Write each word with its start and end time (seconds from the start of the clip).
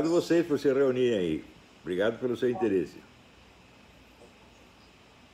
Obrigado 0.00 0.16
a 0.16 0.20
vocês 0.20 0.46
por 0.46 0.58
se 0.58 0.72
reunirem 0.72 1.18
aí. 1.18 1.44
Obrigado 1.82 2.18
pelo 2.18 2.34
seu 2.34 2.48
interesse. 2.48 2.96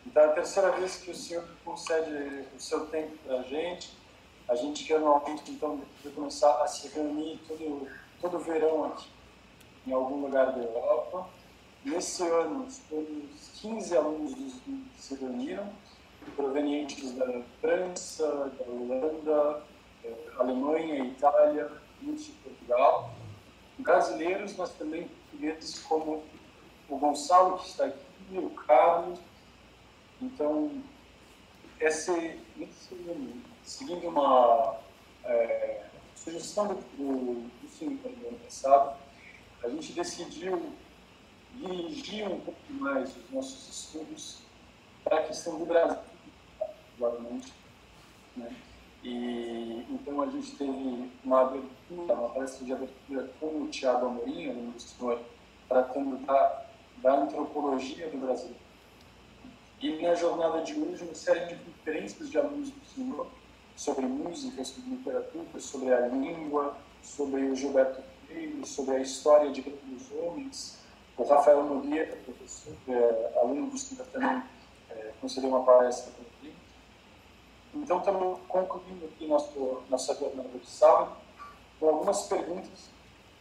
Então, 0.04 0.25
é 0.25 0.27
a 0.27 0.32
terceira 0.32 0.73
vez 0.73 0.96
que 0.96 1.12
o 1.12 1.14
senhor 1.14 1.45
concede 1.64 2.45
o 2.57 2.61
seu 2.61 2.87
tempo 2.87 3.16
para 3.25 3.39
a 3.39 3.43
gente. 3.45 3.96
A 4.48 4.57
gente 4.57 4.84
quer 4.84 4.98
normalmente, 4.98 5.52
então, 5.52 5.80
começar 6.12 6.62
a 6.62 6.66
se 6.66 6.89
reunir 6.89 7.39
todo, 7.46 7.87
todo 8.21 8.39
verão 8.41 8.87
aqui, 8.87 9.09
em 9.87 9.93
algum 9.93 10.23
lugar 10.23 10.50
da 10.50 10.61
Europa. 10.61 11.29
Nesse 11.85 12.25
ano, 12.25 12.67
os 12.67 13.61
15 13.61 13.96
alunos 13.96 14.35
se 14.98 15.14
reuniram, 15.14 15.71
provenientes 16.35 17.12
da 17.12 17.41
França, 17.61 18.51
da 18.59 18.64
Holanda, 18.64 19.62
eh, 20.03 20.14
Alemanha, 20.40 21.04
Itália, 21.04 21.71
Portugal. 22.43 23.15
Brasileiros, 23.79 24.57
mas 24.57 24.71
também 24.71 25.08
portugueses 25.08 25.79
como 25.80 26.25
o 26.89 26.98
Gonçalo, 26.98 27.58
que 27.58 27.68
está 27.68 27.86
aqui, 27.86 28.00
o 28.32 28.50
Carlos. 28.50 29.18
Então, 30.21 30.82
esse, 31.81 32.41
esse 32.58 33.42
seguindo 33.62 34.08
uma 34.08 34.78
é, 35.25 35.86
sugestão 36.14 36.69
do, 36.69 36.75
do, 36.75 37.50
do 37.78 38.28
ano 38.28 38.39
passado, 38.44 38.97
a 39.62 39.69
gente 39.69 39.92
decidiu 39.92 40.72
dirigir 41.55 42.27
um 42.27 42.41
pouco 42.41 42.61
mais 42.70 43.17
os 43.17 43.31
nossos 43.31 43.69
estudos 43.69 44.39
para 45.05 45.19
a 45.19 45.22
questão 45.25 45.58
do 45.58 45.67
Brasil, 45.67 45.98
particularmente. 46.58 47.53
Né? 48.36 48.55
E, 49.06 49.87
então 49.89 50.20
a 50.20 50.27
gente 50.27 50.56
teve 50.56 51.11
uma 51.23 51.43
abertura, 51.43 52.12
uma 52.12 52.29
palestra 52.29 52.67
de 52.67 52.73
abertura 52.73 53.31
com 53.39 53.63
o 53.63 53.69
Tiago 53.69 54.07
Amorim, 54.07 54.51
aluno 54.51 54.73
do 54.73 54.83
senhor, 54.83 55.21
tratando 55.69 56.17
da, 56.27 56.67
da 57.01 57.21
antropologia 57.21 58.11
do 58.11 58.19
Brasil. 58.19 58.51
E 59.81 60.03
na 60.03 60.13
jornada 60.17 60.61
de 60.63 60.75
hoje, 60.75 61.05
uma 61.05 61.15
série 61.15 61.47
de 61.47 61.55
conferências 61.55 62.29
de 62.29 62.37
alunos 62.37 62.71
do 62.71 62.85
senhor 62.85 63.29
sobre 63.77 64.07
música, 64.07 64.65
sobre 64.65 64.91
literatura, 64.91 65.61
sobre 65.61 65.95
a 65.95 66.09
língua, 66.09 66.77
sobre 67.01 67.43
o 67.45 67.55
Gilberto 67.55 68.03
Freire, 68.27 68.67
sobre 68.67 68.97
a 68.97 69.01
história 69.01 69.53
de 69.53 69.61
grandes 69.61 70.11
homens. 70.20 70.79
O 71.17 71.23
Rafael 71.23 71.63
Nogueira, 71.63 72.17
professor, 72.25 72.75
é, 72.89 73.39
aluno 73.41 73.70
do 73.70 73.79
senhor 73.79 74.05
também 74.07 74.43
é, 74.91 75.13
concedeu 75.20 75.51
uma 75.51 75.63
palestra 75.63 76.11
para 76.11 76.26
então, 77.83 77.99
estamos 77.99 78.41
concluindo 78.49 79.07
aqui 79.07 79.27
nosso, 79.27 79.83
nossa 79.89 80.15
jornada 80.15 80.49
de 80.49 80.67
sábado 80.67 81.13
com 81.79 81.89
algumas 81.89 82.23
perguntas, 82.27 82.91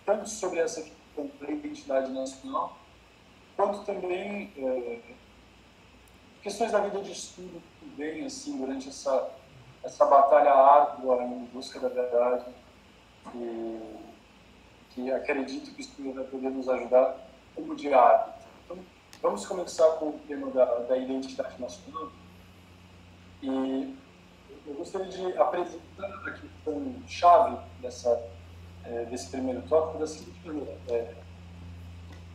tanto 0.05 0.29
sobre 0.29 0.59
essa 0.59 0.81
questão 0.81 1.29
da 1.39 1.51
identidade 1.51 2.11
nacional, 2.11 2.77
quanto 3.55 3.85
também 3.85 4.51
é, 4.57 4.99
questões 6.41 6.71
da 6.71 6.79
vida 6.81 7.01
de 7.01 7.11
estudo 7.11 7.61
que 7.79 7.85
vem 7.95 8.25
assim, 8.25 8.57
durante 8.57 8.89
essa, 8.89 9.31
essa 9.83 10.05
batalha 10.05 10.51
árdua 10.51 11.23
em 11.23 11.45
busca 11.45 11.79
da 11.79 11.87
verdade, 11.87 12.45
e, 13.33 14.05
que 14.91 15.11
acredito 15.11 15.71
que 15.71 15.77
o 15.77 15.81
estudo 15.81 16.13
vai 16.13 16.23
poder 16.25 16.49
nos 16.49 16.69
ajudar 16.69 17.17
como 17.53 17.75
diário. 17.75 18.33
Então, 18.65 18.77
vamos 19.21 19.45
começar 19.45 19.87
com 19.93 20.09
o 20.09 20.19
tema 20.27 20.49
da, 20.51 20.65
da 20.65 20.97
identidade 20.97 21.59
nacional. 21.59 22.11
E 23.41 23.95
eu 24.67 24.73
gostaria 24.75 25.07
de 25.07 25.37
apresentar 25.37 26.07
a 26.25 26.31
questão-chave 26.31 27.57
dessa, 27.81 28.27
é, 28.83 29.05
desse 29.05 29.29
primeiro 29.29 29.61
tópico 29.63 29.99
da 29.99 30.07
seguinte 30.07 30.39
maneira. 30.45 30.77
É, 30.89 31.13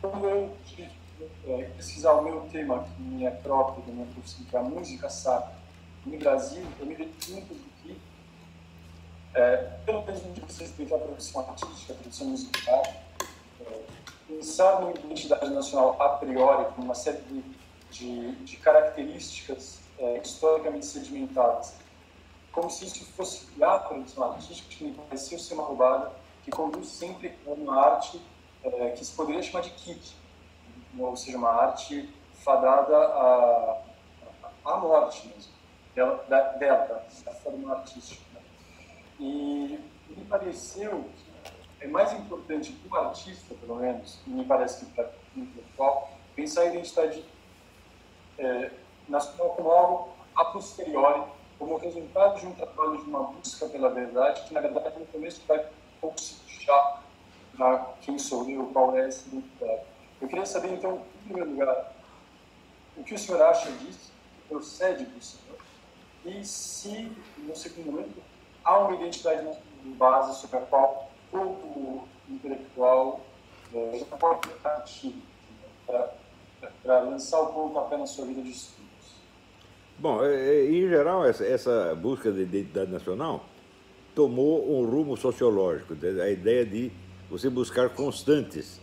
quando 0.01 0.27
eu 0.27 0.57
é, 1.47 1.63
pesquisar 1.75 2.13
o 2.13 2.23
meu 2.23 2.41
tema, 2.51 2.83
que 2.83 3.01
me 3.01 3.25
é 3.25 3.31
próprio 3.31 3.83
da 3.85 3.91
minha 3.91 4.07
profissão, 4.07 4.45
que 4.45 4.55
é 4.55 4.59
a 4.59 4.63
música 4.63 5.09
sacra, 5.09 5.53
no 6.05 6.17
Brasil, 6.17 6.65
eu 6.79 6.85
me 6.85 6.95
dedico 6.95 7.31
muito 7.31 7.53
aqui, 7.53 8.01
é, 9.35 9.57
pelo 9.85 10.03
menos 10.05 10.23
no 10.23 10.33
que 10.33 10.51
se 10.51 10.61
respeita 10.61 10.95
à 10.95 10.99
produção 10.99 11.41
artística, 11.41 11.93
à 11.93 11.95
produção 11.95 12.27
musical, 12.27 12.83
é, 13.61 13.81
pensar 14.27 14.81
numa 14.81 14.91
identidade 14.91 15.49
nacional 15.51 16.01
a 16.01 16.09
priori, 16.17 16.73
com 16.73 16.81
uma 16.81 16.95
série 16.95 17.21
de, 17.21 17.43
de, 17.91 18.31
de 18.43 18.57
características 18.57 19.79
é, 19.99 20.17
historicamente 20.17 20.85
sedimentadas, 20.87 21.75
como 22.51 22.69
se 22.69 22.85
isso 22.85 23.05
fosse 23.13 23.47
a 23.61 23.79
produção 23.79 24.31
artística, 24.31 24.67
que 24.69 24.83
me 24.83 24.93
parecia 24.93 25.39
ser 25.39 25.53
uma 25.53 25.63
roubada, 25.63 26.11
que 26.43 26.51
conduz 26.51 26.87
sempre 26.87 27.37
a 27.47 27.51
uma 27.51 27.79
arte 27.79 28.21
é, 28.63 28.89
que 28.89 29.05
se 29.05 29.15
poderia 29.15 29.41
chamar 29.41 29.61
de 29.61 29.69
kit, 29.71 30.15
ou 30.97 31.15
seja, 31.15 31.37
uma 31.37 31.49
arte 31.49 32.13
fadada 32.43 32.97
à, 32.97 33.81
à 34.65 34.77
morte 34.77 35.27
mesmo, 35.27 35.53
dela, 35.95 36.25
da, 36.27 36.41
dela 36.53 37.05
da 37.23 37.31
forma 37.35 37.73
artística. 37.73 38.41
E 39.19 39.79
me 40.09 40.25
pareceu 40.25 41.05
que 41.79 41.85
é 41.85 41.87
mais 41.87 42.11
importante 42.13 42.73
para 42.73 43.03
o 43.03 43.05
artista, 43.07 43.55
pelo 43.55 43.75
menos, 43.77 44.19
e 44.27 44.29
me 44.29 44.45
parece 44.45 44.85
que 44.85 44.91
para 44.91 45.11
o 45.35 45.39
intelectual, 45.39 46.11
pensar 46.35 46.61
a 46.61 46.65
identidade 46.65 47.23
é, 48.37 48.71
nacional 49.07 49.49
como 49.51 49.71
algo 49.71 50.09
a 50.35 50.45
posteriori 50.45 51.23
como 51.61 51.77
resultado 51.77 52.39
de 52.39 52.47
um 52.47 52.53
trabalho 52.55 52.97
de 52.97 53.07
uma 53.07 53.21
busca 53.21 53.67
pela 53.67 53.91
verdade, 53.91 54.47
que 54.47 54.53
na 54.53 54.61
verdade 54.61 54.97
no 54.97 55.05
começo 55.05 55.43
vai 55.47 55.59
um 55.59 56.01
pouco 56.01 56.19
se 56.19 56.33
puxar 56.33 57.03
para 57.55 57.93
quem 58.01 58.17
sou 58.17 58.49
eu, 58.49 58.65
qual 58.73 58.97
é 58.97 59.07
esse 59.07 59.27
identidade. 59.27 59.83
Eu 60.19 60.27
queria 60.27 60.45
saber 60.47 60.73
então, 60.73 61.05
em 61.21 61.25
primeiro 61.25 61.51
lugar, 61.51 61.93
o 62.97 63.03
que 63.03 63.13
o 63.13 63.19
senhor 63.19 63.43
acha 63.43 63.71
disso, 63.73 64.11
que 64.35 64.49
procede 64.49 65.05
do 65.05 65.23
senhor, 65.23 65.57
e 66.25 66.43
se, 66.43 67.15
no 67.37 67.55
segundo 67.55 67.91
momento, 67.91 68.23
há 68.63 68.79
uma 68.79 68.95
identidade 68.95 69.47
de 69.83 69.89
base 69.89 70.41
sobre 70.41 70.57
a 70.57 70.61
qual 70.61 71.11
todo 71.29 72.07
intelectual 72.27 73.21
é, 73.71 73.99
já 73.99 74.17
pode 74.17 74.49
partir 74.63 75.15
para 75.85 76.99
lançar 77.01 77.39
o 77.39 77.53
ponto 77.53 77.77
apenas 77.77 78.09
na 78.09 78.15
sua 78.15 78.25
vida 78.25 78.41
de 78.41 78.49
estudo. 78.49 78.80
Bom, 80.01 80.25
é, 80.25 80.33
é, 80.33 80.65
em 80.65 80.89
geral, 80.89 81.23
essa, 81.27 81.93
busca 81.93 82.31
de 82.31 82.41
identidade 82.41 82.89
nacional 82.89 83.45
tomou 84.15 84.81
um 84.81 84.83
rumo 84.83 85.15
sociológico, 85.15 85.93
a 85.93 86.27
ideia 86.27 86.65
de 86.65 86.91
você 87.29 87.51
buscar 87.51 87.87
constantes. 87.89 88.81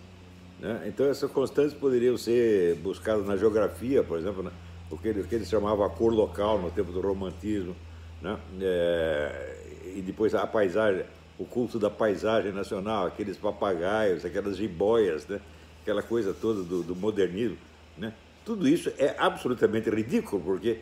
Né? 0.60 0.84
Então, 0.86 1.06
essas 1.06 1.28
constantes 1.32 1.74
poderiam 1.74 2.16
ser 2.16 2.76
buscadas 2.76 3.26
na 3.26 3.36
geografia, 3.36 4.04
por 4.04 4.16
exemplo, 4.16 4.44
né? 4.44 4.52
o, 4.92 4.96
que 4.96 5.08
eles, 5.08 5.24
o 5.24 5.28
que 5.28 5.34
eles 5.34 5.48
chamavam 5.48 5.84
a 5.84 5.90
cor 5.90 6.12
local 6.12 6.56
no 6.60 6.70
tempo 6.70 6.92
do 6.92 7.00
romantismo, 7.00 7.74
né? 8.22 8.38
É, 8.60 9.56
e 9.96 10.00
depois 10.00 10.36
a 10.36 10.46
paisagem, 10.46 11.04
o 11.36 11.44
culto 11.44 11.80
da 11.80 11.90
paisagem 11.90 12.52
nacional, 12.52 13.06
aqueles 13.06 13.36
papagaios, 13.36 14.24
aquelas 14.24 14.56
jiboias, 14.56 15.26
né? 15.26 15.40
aquela 15.82 16.02
coisa 16.02 16.32
toda 16.32 16.62
do, 16.62 16.84
do 16.84 16.94
modernismo. 16.94 17.58
Né? 17.96 18.12
Tudo 18.44 18.68
isso 18.68 18.92
é 18.98 19.16
absolutamente 19.18 19.90
ridículo, 19.90 20.40
porque 20.40 20.78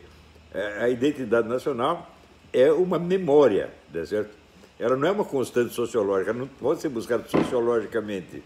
a 0.80 0.88
identidade 0.88 1.48
nacional 1.48 2.10
é 2.52 2.72
uma 2.72 2.98
memória, 2.98 3.70
tá 3.92 4.04
certo? 4.06 4.30
Ela 4.78 4.96
não 4.96 5.08
é 5.08 5.10
uma 5.10 5.24
constante 5.24 5.74
sociológica, 5.74 6.32
não 6.32 6.46
pode 6.46 6.80
ser 6.80 6.88
buscada 6.88 7.26
sociologicamente, 7.28 8.42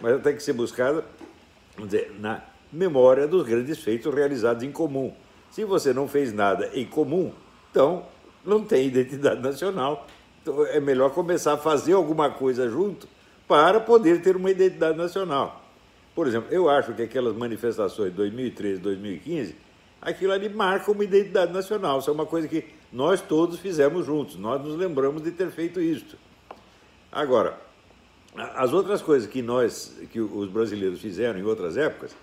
mas 0.00 0.12
ela 0.12 0.20
tem 0.20 0.34
que 0.34 0.42
ser 0.42 0.52
buscada, 0.52 1.04
vamos 1.74 1.90
dizer, 1.90 2.14
na 2.18 2.42
memória 2.72 3.26
dos 3.26 3.46
grandes 3.46 3.78
feitos 3.78 4.14
realizados 4.14 4.62
em 4.62 4.72
comum. 4.72 5.12
Se 5.50 5.64
você 5.64 5.92
não 5.92 6.06
fez 6.06 6.32
nada 6.32 6.70
em 6.74 6.84
comum, 6.84 7.32
então 7.70 8.04
não 8.44 8.62
tem 8.62 8.86
identidade 8.86 9.40
nacional. 9.40 10.06
Então 10.42 10.66
é 10.66 10.80
melhor 10.80 11.10
começar 11.10 11.54
a 11.54 11.58
fazer 11.58 11.94
alguma 11.94 12.30
coisa 12.30 12.68
junto 12.68 13.08
para 13.46 13.80
poder 13.80 14.20
ter 14.22 14.36
uma 14.36 14.50
identidade 14.50 14.96
nacional. 14.96 15.62
Por 16.14 16.26
exemplo, 16.26 16.52
eu 16.52 16.68
acho 16.68 16.92
que 16.94 17.02
aquelas 17.02 17.34
manifestações 17.34 18.10
de 18.10 18.16
2013, 18.16 18.80
2015 18.80 19.67
aquilo 20.00 20.32
ali 20.32 20.48
marca 20.48 20.90
uma 20.90 21.04
identidade 21.04 21.52
nacional. 21.52 21.98
Isso 21.98 22.10
é 22.10 22.12
uma 22.12 22.26
coisa 22.26 22.48
que 22.48 22.64
nós 22.92 23.20
todos 23.20 23.58
fizemos 23.58 24.06
juntos, 24.06 24.36
nós 24.36 24.62
nos 24.62 24.76
lembramos 24.76 25.22
de 25.22 25.30
ter 25.30 25.50
feito 25.50 25.80
isso. 25.80 26.16
Agora, 27.10 27.58
as 28.34 28.72
outras 28.72 29.02
coisas 29.02 29.28
que 29.28 29.42
nós, 29.42 29.96
que 30.10 30.20
os 30.20 30.48
brasileiros 30.48 31.00
fizeram 31.00 31.38
em 31.38 31.42
outras 31.42 31.76
épocas, 31.76 32.14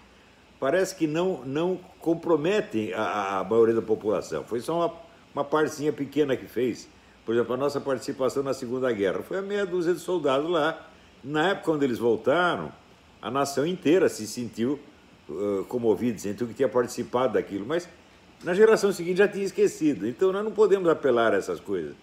parece 0.60 0.96
que 0.96 1.08
não, 1.08 1.44
não 1.46 1.80
comprometem 2.00 2.94
a, 2.94 3.40
a 3.40 3.44
maioria 3.44 3.76
da 3.76 3.82
população. 3.82 4.44
Foi 4.44 4.60
só 4.60 4.78
uma, 4.78 4.94
uma 5.34 5.44
partezinha 5.44 5.92
pequena 5.92 6.36
que 6.36 6.46
fez. 6.46 6.88
Por 7.26 7.34
exemplo, 7.34 7.54
a 7.54 7.58
nossa 7.58 7.82
participação 7.82 8.44
na 8.44 8.54
Segunda 8.54 8.92
Guerra 8.92 9.22
foi 9.24 9.40
a 9.40 9.42
meia 9.42 9.66
dúzia 9.66 9.94
de 9.94 10.00
soldados 10.00 10.50
lá. 10.50 10.90
Na 11.24 11.50
época, 11.50 11.66
quando 11.66 11.84
eles 11.84 11.98
voltaram, 11.98 12.72
a 13.22 13.32
nação 13.32 13.66
inteira 13.66 14.08
se 14.08 14.28
sentiu 14.28 14.80
uh, 15.30 15.66
comovido, 15.66 16.20
sentiu 16.20 16.48
que 16.48 16.54
tinha 16.54 16.70
participado 16.70 17.34
daquilo, 17.34 17.66
mas 17.66 17.88
na 18.44 18.54
geração 18.54 18.92
seguinte 18.92 19.18
já 19.18 19.28
tinha 19.28 19.46
esquecido. 19.46 20.08
Então 20.08 20.32
nós 20.32 20.44
não 20.44 20.52
podemos 20.52 20.88
apelar 20.90 21.34
a 21.34 21.38
essas 21.38 21.60
coisas. 21.60 21.94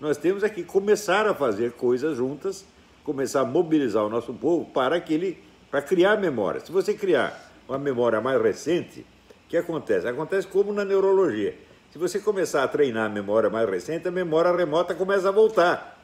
Nós 0.00 0.16
temos 0.16 0.42
é 0.42 0.48
que 0.48 0.62
começar 0.62 1.26
a 1.26 1.34
fazer 1.34 1.72
coisas 1.72 2.16
juntas 2.16 2.64
começar 3.04 3.40
a 3.40 3.44
mobilizar 3.44 4.04
o 4.04 4.08
nosso 4.08 4.32
povo 4.32 4.66
para 4.66 5.00
que 5.00 5.14
ele 5.14 5.42
para 5.70 5.82
criar 5.82 6.16
memória. 6.16 6.60
Se 6.60 6.72
você 6.72 6.94
criar 6.94 7.52
uma 7.68 7.78
memória 7.78 8.20
mais 8.20 8.42
recente, 8.42 9.00
o 9.00 9.48
que 9.48 9.56
acontece? 9.56 10.06
Acontece 10.06 10.46
como 10.46 10.72
na 10.72 10.84
neurologia. 10.84 11.56
Se 11.92 11.98
você 11.98 12.18
começar 12.18 12.64
a 12.64 12.68
treinar 12.68 13.06
a 13.06 13.08
memória 13.08 13.48
mais 13.48 13.68
recente, 13.68 14.06
a 14.08 14.10
memória 14.10 14.54
remota 14.54 14.94
começa 14.94 15.28
a 15.28 15.32
voltar. 15.32 16.00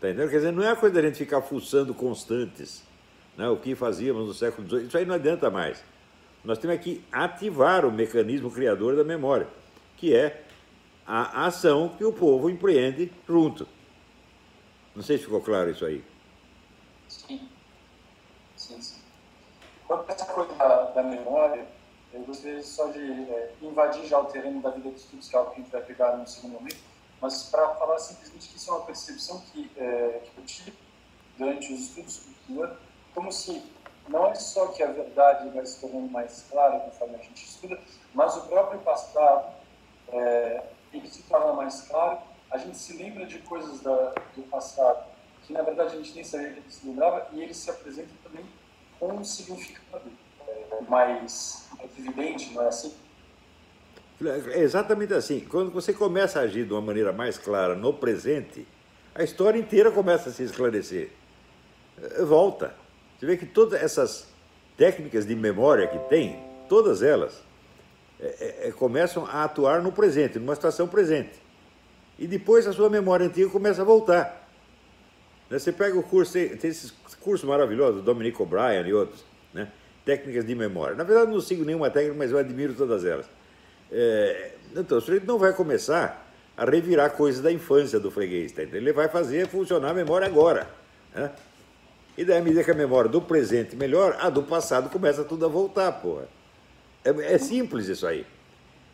Tá 0.00 0.08
entendendo? 0.08 0.30
Quer 0.30 0.36
dizer, 0.36 0.52
não 0.52 0.62
é 0.62 0.70
a 0.70 0.76
coisa 0.76 0.94
da 0.96 1.02
gente 1.02 1.18
ficar 1.18 1.42
fuçando 1.42 1.94
constantes, 1.94 2.82
né? 3.38 3.48
o 3.48 3.56
que 3.56 3.74
fazíamos 3.76 4.26
no 4.26 4.34
século 4.34 4.68
XVIII. 4.68 4.86
Isso 4.88 4.98
aí 4.98 5.06
não 5.06 5.14
adianta 5.14 5.48
mais. 5.48 5.82
Nós 6.44 6.58
temos 6.58 6.78
que 6.80 7.02
ativar 7.10 7.86
o 7.86 7.92
mecanismo 7.92 8.50
criador 8.50 8.96
da 8.96 9.04
memória, 9.04 9.46
que 9.96 10.14
é 10.14 10.44
a 11.06 11.46
ação 11.46 11.90
que 11.96 12.04
o 12.04 12.12
povo 12.12 12.50
empreende 12.50 13.10
junto. 13.26 13.66
Não 14.94 15.02
sei 15.02 15.16
se 15.16 15.24
ficou 15.24 15.40
claro 15.40 15.70
isso 15.70 15.86
aí. 15.86 16.04
Sim. 17.08 17.48
Sim, 18.56 18.82
sim. 18.82 18.98
Quanto 19.86 20.10
a 20.10 20.12
essa 20.12 20.26
coisa 20.26 20.52
da, 20.54 20.90
da 20.90 21.02
memória, 21.02 21.66
eu 22.12 22.20
gostaria 22.20 22.62
só 22.62 22.88
de 22.88 23.00
é, 23.00 23.52
invadir 23.62 24.06
já 24.06 24.18
o 24.18 24.24
terreno 24.26 24.60
da 24.60 24.70
vida 24.70 24.90
de 24.90 24.96
estudos, 24.96 25.28
que 25.28 25.36
é 25.36 25.38
algo 25.38 25.52
que 25.52 25.60
a 25.60 25.62
gente 25.62 25.72
vai 25.72 25.82
pegar 25.82 26.16
no 26.16 26.26
segundo 26.26 26.52
momento, 26.52 26.78
mas 27.20 27.44
para 27.44 27.74
falar 27.76 27.98
simplesmente 27.98 28.48
que 28.48 28.56
isso 28.56 28.70
é 28.70 28.74
uma 28.74 28.84
percepção 28.84 29.40
que, 29.52 29.70
é, 29.76 30.20
que 30.24 30.38
eu 30.38 30.44
tive 30.44 30.72
durante 31.38 31.72
os 31.72 31.80
estudos 31.80 32.22
cultura, 32.48 32.78
como 33.14 33.32
se 33.32 33.62
não 34.08 34.26
é 34.28 34.34
só 34.34 34.68
que 34.68 34.82
a 34.82 34.90
verdade 34.90 35.48
vai 35.50 35.66
se 35.66 35.80
tornando 35.80 36.08
mais 36.08 36.46
clara 36.50 36.80
conforme 36.80 37.16
a 37.16 37.18
gente 37.18 37.44
estuda, 37.44 37.78
mas 38.14 38.36
o 38.36 38.42
próprio 38.42 38.80
passado 38.80 39.52
é, 40.08 40.62
ele 40.92 41.06
se 41.08 41.22
torna 41.24 41.52
mais 41.52 41.82
claro. 41.82 42.18
A 42.50 42.56
gente 42.56 42.78
se 42.78 42.96
lembra 42.96 43.26
de 43.26 43.38
coisas 43.40 43.80
da, 43.80 44.14
do 44.34 44.42
passado 44.50 45.04
que 45.42 45.52
na 45.52 45.62
verdade 45.62 45.94
a 45.94 45.96
gente 45.96 46.14
nem 46.14 46.24
sabia 46.24 46.52
que 46.52 46.58
ele 46.60 46.70
se 46.70 46.86
lembrava 46.86 47.28
e 47.32 47.42
ele 47.42 47.54
se 47.54 47.70
apresenta 47.70 48.10
também 48.22 48.44
com 48.98 49.12
um 49.12 49.24
significado 49.24 50.10
é, 50.46 50.80
mais 50.88 51.68
evidente, 51.96 52.52
não 52.52 52.62
é 52.62 52.68
assim? 52.68 52.94
É 54.52 54.58
exatamente 54.58 55.14
assim. 55.14 55.40
Quando 55.40 55.70
você 55.70 55.92
começa 55.92 56.40
a 56.40 56.42
agir 56.42 56.66
de 56.66 56.72
uma 56.72 56.80
maneira 56.80 57.12
mais 57.12 57.38
clara 57.38 57.74
no 57.74 57.94
presente, 57.94 58.66
a 59.14 59.22
história 59.22 59.58
inteira 59.58 59.92
começa 59.92 60.28
a 60.30 60.32
se 60.32 60.42
esclarecer. 60.42 61.12
É, 62.02 62.24
volta. 62.24 62.74
Você 63.18 63.26
vê 63.26 63.36
que 63.36 63.46
todas 63.46 63.82
essas 63.82 64.28
técnicas 64.76 65.26
de 65.26 65.34
memória 65.34 65.88
que 65.88 65.98
tem, 66.08 66.40
todas 66.68 67.02
elas, 67.02 67.42
é, 68.20 68.68
é, 68.68 68.72
começam 68.72 69.26
a 69.26 69.44
atuar 69.44 69.82
no 69.82 69.90
presente, 69.90 70.38
numa 70.38 70.54
situação 70.54 70.86
presente. 70.86 71.42
E 72.18 72.26
depois 72.26 72.66
a 72.66 72.72
sua 72.72 72.88
memória 72.88 73.26
antiga 73.26 73.48
começa 73.50 73.82
a 73.82 73.84
voltar. 73.84 74.48
Né, 75.50 75.58
você 75.58 75.72
pega 75.72 75.98
o 75.98 76.02
curso, 76.02 76.32
tem, 76.32 76.56
tem 76.56 76.70
esses 76.70 76.92
cursos 77.20 77.48
maravilhosos, 77.48 78.02
Dominic 78.02 78.40
O'Brien 78.40 78.86
e 78.86 78.92
outros, 78.92 79.24
né? 79.52 79.70
técnicas 80.04 80.46
de 80.46 80.54
memória. 80.54 80.96
Na 80.96 81.04
verdade, 81.04 81.30
não 81.30 81.40
sigo 81.40 81.64
nenhuma 81.64 81.90
técnica, 81.90 82.16
mas 82.16 82.30
eu 82.30 82.38
admiro 82.38 82.74
todas 82.74 83.04
elas. 83.04 83.26
É, 83.90 84.52
então, 84.76 84.98
o 84.98 85.00
sujeito 85.00 85.26
não 85.26 85.38
vai 85.38 85.52
começar 85.52 86.26
a 86.56 86.64
revirar 86.64 87.10
coisas 87.10 87.40
da 87.40 87.52
infância 87.52 88.00
do 88.00 88.10
freguês, 88.10 88.52
tá? 88.52 88.62
ele 88.62 88.92
vai 88.92 89.08
fazer 89.08 89.46
funcionar 89.46 89.90
a 89.90 89.94
memória 89.94 90.26
agora. 90.26 90.68
Né? 91.14 91.30
E 92.18 92.24
daí, 92.24 92.38
à 92.38 92.42
medida 92.42 92.64
que 92.64 92.70
a 92.72 92.74
memória 92.74 93.08
do 93.08 93.22
presente 93.22 93.76
melhora, 93.76 94.16
a 94.20 94.28
do 94.28 94.42
passado 94.42 94.90
começa 94.90 95.22
tudo 95.22 95.44
a 95.44 95.48
voltar, 95.48 95.92
porra. 95.92 96.26
É, 97.04 97.10
é 97.34 97.38
simples 97.38 97.86
isso 97.86 98.04
aí. 98.04 98.26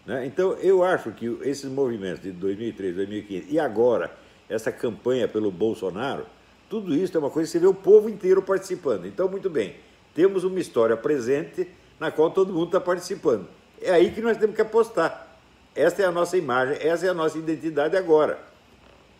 Né? 0.04 0.26
Então, 0.26 0.52
eu 0.58 0.84
acho 0.84 1.10
que 1.10 1.38
esses 1.40 1.64
movimentos 1.64 2.20
de 2.20 2.32
2003, 2.32 2.94
2015 2.94 3.46
e 3.48 3.58
agora, 3.58 4.14
essa 4.46 4.70
campanha 4.70 5.26
pelo 5.26 5.50
Bolsonaro, 5.50 6.26
tudo 6.68 6.94
isso 6.94 7.16
é 7.16 7.18
uma 7.18 7.30
coisa 7.30 7.48
que 7.48 7.52
você 7.52 7.58
vê 7.58 7.66
o 7.66 7.72
povo 7.72 8.10
inteiro 8.10 8.42
participando. 8.42 9.06
Então, 9.06 9.26
muito 9.26 9.48
bem, 9.48 9.74
temos 10.14 10.44
uma 10.44 10.60
história 10.60 10.94
presente 10.94 11.66
na 11.98 12.10
qual 12.10 12.30
todo 12.30 12.52
mundo 12.52 12.66
está 12.66 12.80
participando. 12.80 13.48
É 13.80 13.90
aí 13.90 14.10
que 14.10 14.20
nós 14.20 14.36
temos 14.36 14.54
que 14.54 14.60
apostar. 14.60 15.38
Esta 15.74 16.02
é 16.02 16.04
a 16.04 16.12
nossa 16.12 16.36
imagem, 16.36 16.76
essa 16.78 17.06
é 17.06 17.08
a 17.08 17.14
nossa 17.14 17.38
identidade 17.38 17.96
agora. 17.96 18.38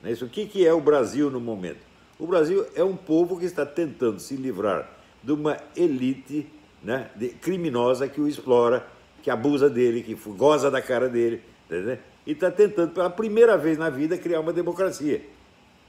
É 0.05 0.13
isso. 0.13 0.27
O 0.27 0.29
que 0.29 0.67
é 0.67 0.75
o 0.75 0.81
Brasil 0.83 1.31
no 1.31 1.41
momento? 1.41 1.94
O 2.19 2.27
Brasil 2.27 2.67
é 2.75 2.85
um 2.85 2.97
povo 2.97 3.39
que 3.39 3.45
está 3.45 3.67
tentando 3.67 4.21
se 4.21 4.37
livrar 4.37 4.89
de 5.23 5.33
uma 5.33 5.59
elite 5.77 6.47
né, 6.83 7.11
de, 7.17 7.29
criminosa 7.31 8.07
que 8.09 8.21
o 8.21 8.29
explora, 8.29 8.87
que 9.23 9.31
abusa 9.31 9.69
dele, 9.71 10.03
que 10.03 10.15
goza 10.33 10.71
da 10.71 10.83
cara 10.83 11.09
dele, 11.09 11.43
entendeu? 11.67 11.99
e 12.27 12.33
está 12.33 12.51
tentando, 12.51 12.93
pela 12.93 13.11
primeira 13.11 13.57
vez 13.57 13.77
na 13.77 13.91
vida, 13.91 14.17
criar 14.17 14.41
uma 14.41 14.53
democracia. 14.53 15.23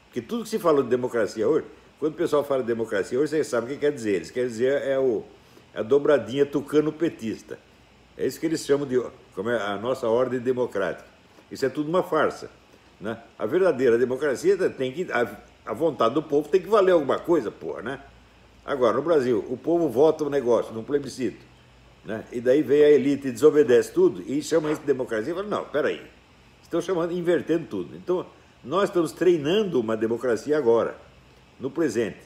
Porque 0.07 0.22
tudo 0.22 0.44
que 0.44 0.50
se 0.50 0.60
fala 0.60 0.83
de 0.83 0.89
democracia 0.89 1.48
hoje, 1.48 1.66
quando 2.00 2.13
o 2.13 2.18
pessoal 2.18 2.44
fala 2.44 2.62
de 2.62 2.68
democracia 2.68 3.19
hoje, 3.19 3.30
vocês 3.30 3.48
sabem 3.48 3.69
o 3.69 3.74
que 3.74 3.80
quer 3.80 3.92
dizer. 3.92 4.16
Eles 4.16 4.31
querem 4.31 4.50
dizer 4.50 4.81
é 4.81 5.00
o, 5.00 5.24
a 5.74 5.81
dobradinha 5.81 6.45
tucano-petista. 6.45 7.57
É 8.18 8.25
isso 8.25 8.39
que 8.39 8.45
eles 8.45 8.66
chamam 8.66 8.88
de 8.88 9.01
como 9.33 9.50
é 9.50 9.62
a 9.62 9.77
nossa 9.77 10.07
ordem 10.07 10.39
democrática. 10.39 11.07
Isso 11.51 11.66
é 11.66 11.69
tudo 11.69 11.89
uma 11.89 12.04
farsa. 12.04 12.50
Né? 13.00 13.18
A 13.38 13.45
verdadeira 13.45 13.98
democracia 13.98 14.57
tem 14.69 14.92
que. 14.92 15.07
A, 15.65 15.73
vontade 15.73 16.13
do 16.13 16.21
povo 16.21 16.47
tem 16.50 16.62
que 16.62 16.67
valer 16.67 16.91
alguma 16.91 17.19
coisa, 17.19 17.50
porra, 17.50 17.81
né? 17.81 18.00
Agora, 18.65 18.97
no 18.97 19.01
Brasil, 19.01 19.45
o 19.50 19.57
povo 19.57 19.89
vota 19.89 20.23
um 20.23 20.29
negócio 20.29 20.73
num 20.73 20.83
plebiscito. 20.83 21.44
Né? 22.03 22.23
E 22.31 22.39
daí 22.39 22.62
vem 22.62 22.83
a 22.83 22.89
elite 22.89 23.27
e 23.27 23.31
desobedece 23.31 23.91
tudo 23.91 24.23
e 24.27 24.41
chama 24.41 24.71
isso 24.71 24.81
de 24.81 24.88
democracia 24.88 25.31
e 25.31 25.35
fala, 25.35 25.47
não, 25.47 25.65
peraí, 25.65 26.01
estão 26.62 26.81
chamando, 26.81 27.12
invertendo 27.12 27.65
tudo. 27.67 27.95
Então, 27.95 28.25
nós 28.63 28.89
estamos 28.89 29.12
treinando 29.12 29.79
uma 29.79 29.95
democracia 29.95 30.57
agora, 30.57 30.95
no 31.59 31.69
presente. 31.69 32.19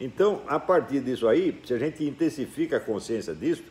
Então, 0.00 0.42
a 0.46 0.58
partir 0.58 1.00
disso 1.00 1.28
aí, 1.28 1.60
se 1.64 1.74
a 1.74 1.78
gente 1.78 2.02
intensifica 2.04 2.78
a 2.78 2.80
consciência 2.80 3.34
disso, 3.34 3.64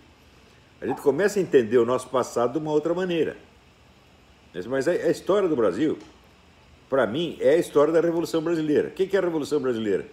a 0.80 0.86
gente 0.86 1.02
começa 1.02 1.40
a 1.40 1.42
entender 1.42 1.78
o 1.78 1.86
nosso 1.86 2.08
passado 2.10 2.54
de 2.54 2.60
uma 2.60 2.72
outra 2.72 2.94
maneira. 2.94 3.36
Mas 4.68 4.88
a 4.88 5.10
história 5.10 5.50
do 5.50 5.56
Brasil, 5.56 5.98
para 6.90 7.06
mim, 7.06 7.38
é 7.40 7.52
a 7.52 7.58
história 7.58 7.94
da 7.94 8.02
Revolução 8.02 8.42
Brasileira. 8.42 8.88
O 8.88 8.92
que 8.92 9.16
é 9.16 9.20
a 9.20 9.22
Revolução 9.22 9.60
Brasileira? 9.60 10.08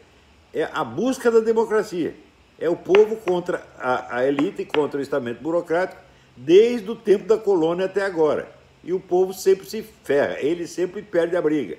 É 0.53 0.65
a 0.65 0.85
busca 0.85 1.31
da 1.31 1.41
democracia. 1.41 2.15
É 2.59 2.69
o 2.69 2.77
povo 2.77 3.17
contra 3.17 3.63
a, 3.79 4.19
a 4.19 4.27
elite, 4.27 4.65
contra 4.65 5.01
o 5.01 5.03
estamento 5.03 5.43
burocrático, 5.43 6.01
desde 6.37 6.91
o 6.91 6.95
tempo 6.95 7.27
da 7.27 7.39
colônia 7.39 7.87
até 7.87 8.05
agora. 8.05 8.49
E 8.85 8.93
o 8.93 9.01
povo 9.01 9.33
sempre 9.33 9.67
se 9.67 9.83
ferra, 9.83 10.39
ele 10.41 10.67
sempre 10.67 11.03
perde 11.03 11.37
a 11.37 11.43
briga. 11.43 11.79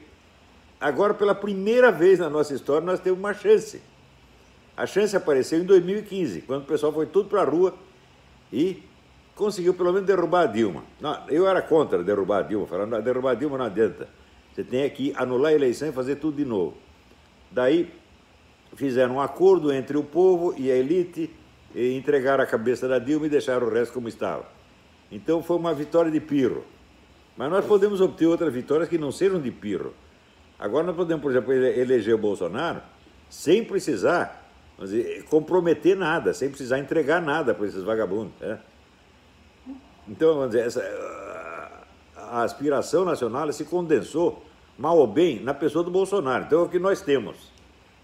Agora, 0.80 1.14
pela 1.14 1.34
primeira 1.34 1.92
vez 1.92 2.20
na 2.20 2.30
nossa 2.30 2.54
história, 2.54 2.86
nós 2.86 3.00
temos 3.00 3.20
uma 3.20 3.34
chance. 3.34 3.82
A 4.76 4.86
chance 4.86 5.16
apareceu 5.16 5.60
em 5.60 5.64
2015, 5.64 6.42
quando 6.42 6.64
o 6.64 6.66
pessoal 6.66 6.92
foi 6.92 7.06
tudo 7.08 7.30
para 7.30 7.42
a 7.42 7.46
rua 7.46 7.74
e 8.52 8.84
conseguiu 9.36 9.74
pelo 9.74 9.94
menos 9.94 10.08
derrubar 10.08 10.44
a 10.44 10.46
Dilma. 10.46 10.84
Não, 11.00 11.28
eu 11.30 11.48
era 11.48 11.62
contra 11.62 12.04
derrubar 12.04 12.40
a 12.40 12.42
Dilma, 12.44 12.68
falando, 12.68 13.02
derrubar 13.02 13.32
a 13.32 13.36
Dilma 13.36 13.58
não 13.58 13.66
adianta. 13.66 14.08
Você 14.58 14.64
tem 14.64 14.90
que 14.90 15.14
anular 15.16 15.52
a 15.52 15.56
eleição 15.56 15.88
e 15.88 15.92
fazer 15.92 16.16
tudo 16.16 16.38
de 16.38 16.44
novo. 16.44 16.76
Daí 17.52 17.94
fizeram 18.76 19.18
um 19.18 19.22
acordo 19.22 19.72
entre 19.72 19.96
o 19.96 20.04
povo 20.04 20.56
e 20.58 20.72
a 20.72 20.76
elite 20.76 21.30
e 21.76 21.96
entregaram 21.96 22.44
a 22.44 22.48
cabeça 22.48 22.88
da 22.88 22.98
Dilma 22.98 23.28
e 23.28 23.30
deixaram 23.30 23.68
o 23.68 23.70
resto 23.70 23.94
como 23.94 24.08
estava. 24.08 24.48
Então 25.12 25.44
foi 25.44 25.58
uma 25.58 25.76
vitória 25.76 26.10
de 26.10 26.20
pirro. 26.20 26.66
Mas 27.38 27.52
nós 27.52 27.66
podemos 27.66 28.02
obter 28.02 28.26
outras 28.26 28.52
vitórias 28.52 28.90
que 28.90 28.98
não 28.98 29.12
sejam 29.12 29.40
de 29.40 29.52
pirro. 29.52 29.94
Agora 30.58 30.88
nós 30.88 30.96
podemos, 30.96 31.22
por 31.22 31.30
exemplo, 31.30 31.54
eleger 31.54 32.16
o 32.16 32.18
Bolsonaro 32.18 32.82
sem 33.30 33.64
precisar 33.64 34.44
dizer, 34.80 35.24
comprometer 35.26 35.96
nada, 35.96 36.34
sem 36.34 36.50
precisar 36.50 36.80
entregar 36.80 37.22
nada 37.22 37.54
para 37.54 37.68
esses 37.68 37.84
vagabundos. 37.84 38.34
Né? 38.40 38.58
Então, 40.08 40.34
vamos 40.34 40.50
dizer, 40.50 40.66
essa, 40.66 40.82
a 42.16 42.42
aspiração 42.42 43.06
nacional 43.06 43.54
se 43.54 43.64
condensou, 43.66 44.47
mal 44.78 44.98
ou 44.98 45.08
bem, 45.08 45.40
na 45.42 45.54
pessoa 45.54 45.84
do 45.84 45.92
Bolsonaro. 45.92 46.46
Então 46.46 46.60
é 46.60 46.64
o 46.64 46.70
que 46.70 46.80
nós 46.80 47.02
temos. 47.02 47.36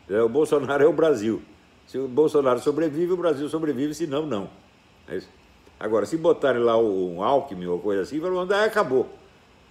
É, 0.09 0.21
o 0.21 0.29
Bolsonaro 0.29 0.83
é 0.83 0.87
o 0.87 0.93
Brasil. 0.93 1.41
Se 1.87 1.97
o 1.97 2.07
Bolsonaro 2.07 2.59
sobrevive, 2.59 3.11
o 3.11 3.17
Brasil 3.17 3.47
sobrevive, 3.49 3.93
se 3.93 4.07
não, 4.07 4.25
não. 4.25 4.49
É 5.07 5.19
Agora, 5.79 6.05
se 6.05 6.15
botarem 6.15 6.61
lá 6.61 6.77
um 6.77 7.21
Alckmin 7.21 7.65
ou 7.65 7.77
coisa 7.77 8.03
assim, 8.03 8.19
vão 8.19 8.47
daí 8.47 8.65
acabou. 8.65 9.09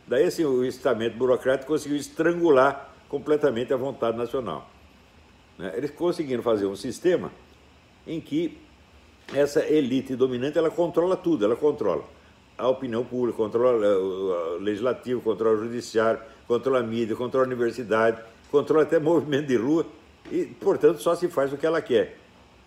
Daí 0.06 0.24
assim, 0.24 0.44
o 0.44 0.62
estamento 0.62 1.16
burocrático 1.16 1.72
conseguiu 1.72 1.96
estrangular 1.96 2.92
completamente 3.08 3.72
a 3.72 3.76
vontade 3.76 4.16
nacional. 4.16 4.68
Né? 5.58 5.72
Eles 5.74 5.90
conseguiram 5.90 6.42
fazer 6.42 6.66
um 6.66 6.76
sistema 6.76 7.32
em 8.06 8.20
que 8.20 8.58
essa 9.32 9.64
elite 9.66 10.14
dominante 10.14 10.58
ela 10.58 10.70
controla 10.70 11.16
tudo, 11.16 11.44
ela 11.44 11.56
controla 11.56 12.04
a 12.58 12.68
opinião 12.68 13.04
pública, 13.04 13.38
controla 13.38 13.86
eh, 13.86 13.96
o 13.96 14.58
legislativo, 14.58 15.20
controla 15.20 15.56
o 15.56 15.64
judiciário, 15.64 16.20
controla 16.46 16.80
a 16.80 16.82
mídia, 16.82 17.16
controla 17.16 17.46
a 17.46 17.48
universidade, 17.48 18.22
controla 18.50 18.82
até 18.82 18.98
movimento 18.98 19.46
de 19.46 19.56
rua 19.56 19.86
e, 20.30 20.44
portanto, 20.44 21.00
só 21.02 21.14
se 21.14 21.28
faz 21.28 21.52
o 21.52 21.56
que 21.56 21.66
ela 21.66 21.80
quer. 21.80 22.18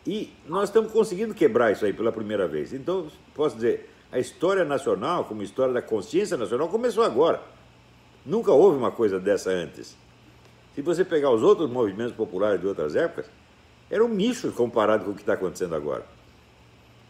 E 0.05 0.31
nós 0.47 0.69
estamos 0.69 0.91
conseguindo 0.91 1.33
quebrar 1.33 1.71
isso 1.71 1.85
aí 1.85 1.93
pela 1.93 2.11
primeira 2.11 2.47
vez. 2.47 2.73
Então, 2.73 3.07
posso 3.33 3.55
dizer, 3.55 3.89
a 4.11 4.19
história 4.19 4.63
nacional, 4.63 5.25
como 5.25 5.41
história 5.41 5.73
da 5.73 5.81
consciência 5.81 6.37
nacional, 6.37 6.69
começou 6.69 7.03
agora. 7.03 7.41
Nunca 8.25 8.51
houve 8.51 8.77
uma 8.77 8.91
coisa 8.91 9.19
dessa 9.19 9.49
antes. 9.49 9.95
Se 10.73 10.81
você 10.81 11.03
pegar 11.03 11.31
os 11.31 11.41
outros 11.41 11.69
movimentos 11.69 12.13
populares 12.13 12.59
de 12.59 12.67
outras 12.67 12.95
épocas, 12.95 13.25
eram 13.89 14.07
michos 14.07 14.53
comparado 14.53 15.05
com 15.05 15.11
o 15.11 15.15
que 15.15 15.21
está 15.21 15.33
acontecendo 15.33 15.75
agora. 15.75 16.05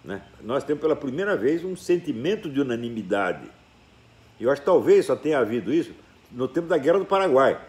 Né? 0.04 0.22
Nós 0.42 0.64
temos 0.64 0.82
pela 0.82 0.96
primeira 0.96 1.36
vez 1.36 1.64
um 1.64 1.76
sentimento 1.76 2.50
de 2.50 2.62
unanimidade. 2.62 3.50
Eu 4.40 4.52
acho 4.52 4.62
que 4.62 4.66
talvez 4.66 5.06
só 5.06 5.16
tenha 5.16 5.40
havido 5.40 5.74
isso 5.74 5.94
no 6.32 6.48
tempo 6.48 6.68
da 6.68 6.78
Guerra 6.78 7.00
do 7.00 7.06
Paraguai. 7.06 7.60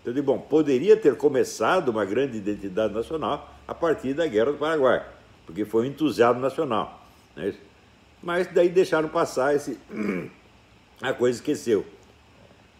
Então, 0.00 0.12
digo, 0.12 0.26
bom, 0.26 0.38
poderia 0.38 0.96
ter 0.96 1.16
começado 1.16 1.88
uma 1.88 2.04
grande 2.04 2.36
identidade 2.36 2.92
nacional 2.92 3.54
a 3.66 3.74
partir 3.74 4.12
da 4.12 4.26
Guerra 4.26 4.52
do 4.52 4.58
Paraguai, 4.58 5.04
porque 5.46 5.64
foi 5.64 5.82
um 5.82 5.90
entusiasmo 5.90 6.40
nacional. 6.40 7.02
Né? 7.34 7.54
Mas 8.22 8.46
daí 8.48 8.68
deixaram 8.68 9.08
passar 9.08 9.54
esse. 9.54 9.78
a 11.00 11.12
coisa 11.12 11.38
esqueceu. 11.38 11.86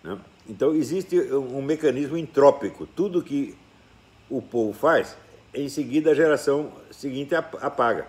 Né? 0.02 0.18
Então, 0.48 0.74
existe 0.74 1.18
um 1.32 1.62
mecanismo 1.62 2.18
entrópico. 2.18 2.86
Tudo 2.86 3.22
que 3.22 3.56
o 4.28 4.42
povo 4.42 4.72
faz, 4.72 5.16
em 5.54 5.68
seguida 5.68 6.10
a 6.10 6.14
geração 6.14 6.72
seguinte 6.90 7.34
apaga. 7.34 8.06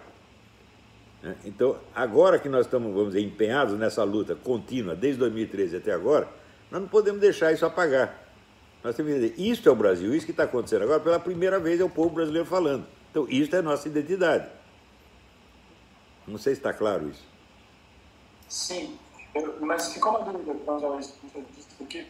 Né? 1.23 1.35
Então, 1.45 1.77
agora 1.93 2.37
que 2.37 2.49
nós 2.49 2.65
estamos, 2.65 2.93
vamos 2.93 3.13
dizer, 3.13 3.21
empenhados 3.25 3.77
nessa 3.79 4.03
luta 4.03 4.35
contínua, 4.35 4.95
desde 4.95 5.19
2013 5.19 5.77
até 5.77 5.91
agora, 5.93 6.27
nós 6.75 6.81
não 6.81 6.89
podemos 6.89 7.21
deixar 7.21 7.53
isso 7.53 7.65
apagar. 7.65 8.21
Nós 8.83 8.97
temos 8.97 9.13
que 9.13 9.19
dizer, 9.19 9.39
isso 9.39 9.69
é 9.69 9.71
o 9.71 9.75
Brasil, 9.77 10.13
isso 10.13 10.25
que 10.25 10.33
está 10.33 10.43
acontecendo 10.43 10.83
agora, 10.83 10.99
pela 10.99 11.17
primeira 11.17 11.57
vez 11.57 11.79
é 11.79 11.85
o 11.85 11.89
povo 11.89 12.09
brasileiro 12.09 12.45
falando. 12.45 12.85
Então, 13.09 13.25
isso 13.29 13.55
é 13.55 13.61
nossa 13.61 13.87
identidade. 13.87 14.49
Não 16.27 16.37
sei 16.37 16.53
se 16.53 16.59
está 16.59 16.73
claro 16.73 17.07
isso. 17.07 17.23
Sim, 18.49 18.99
eu, 19.33 19.55
mas 19.61 19.93
ficou 19.93 20.17
uma 20.17 20.29
dúvida 20.29 20.53
quanto 20.65 20.91
a 20.91 20.99
isso, 20.99 21.17
porque 21.77 22.07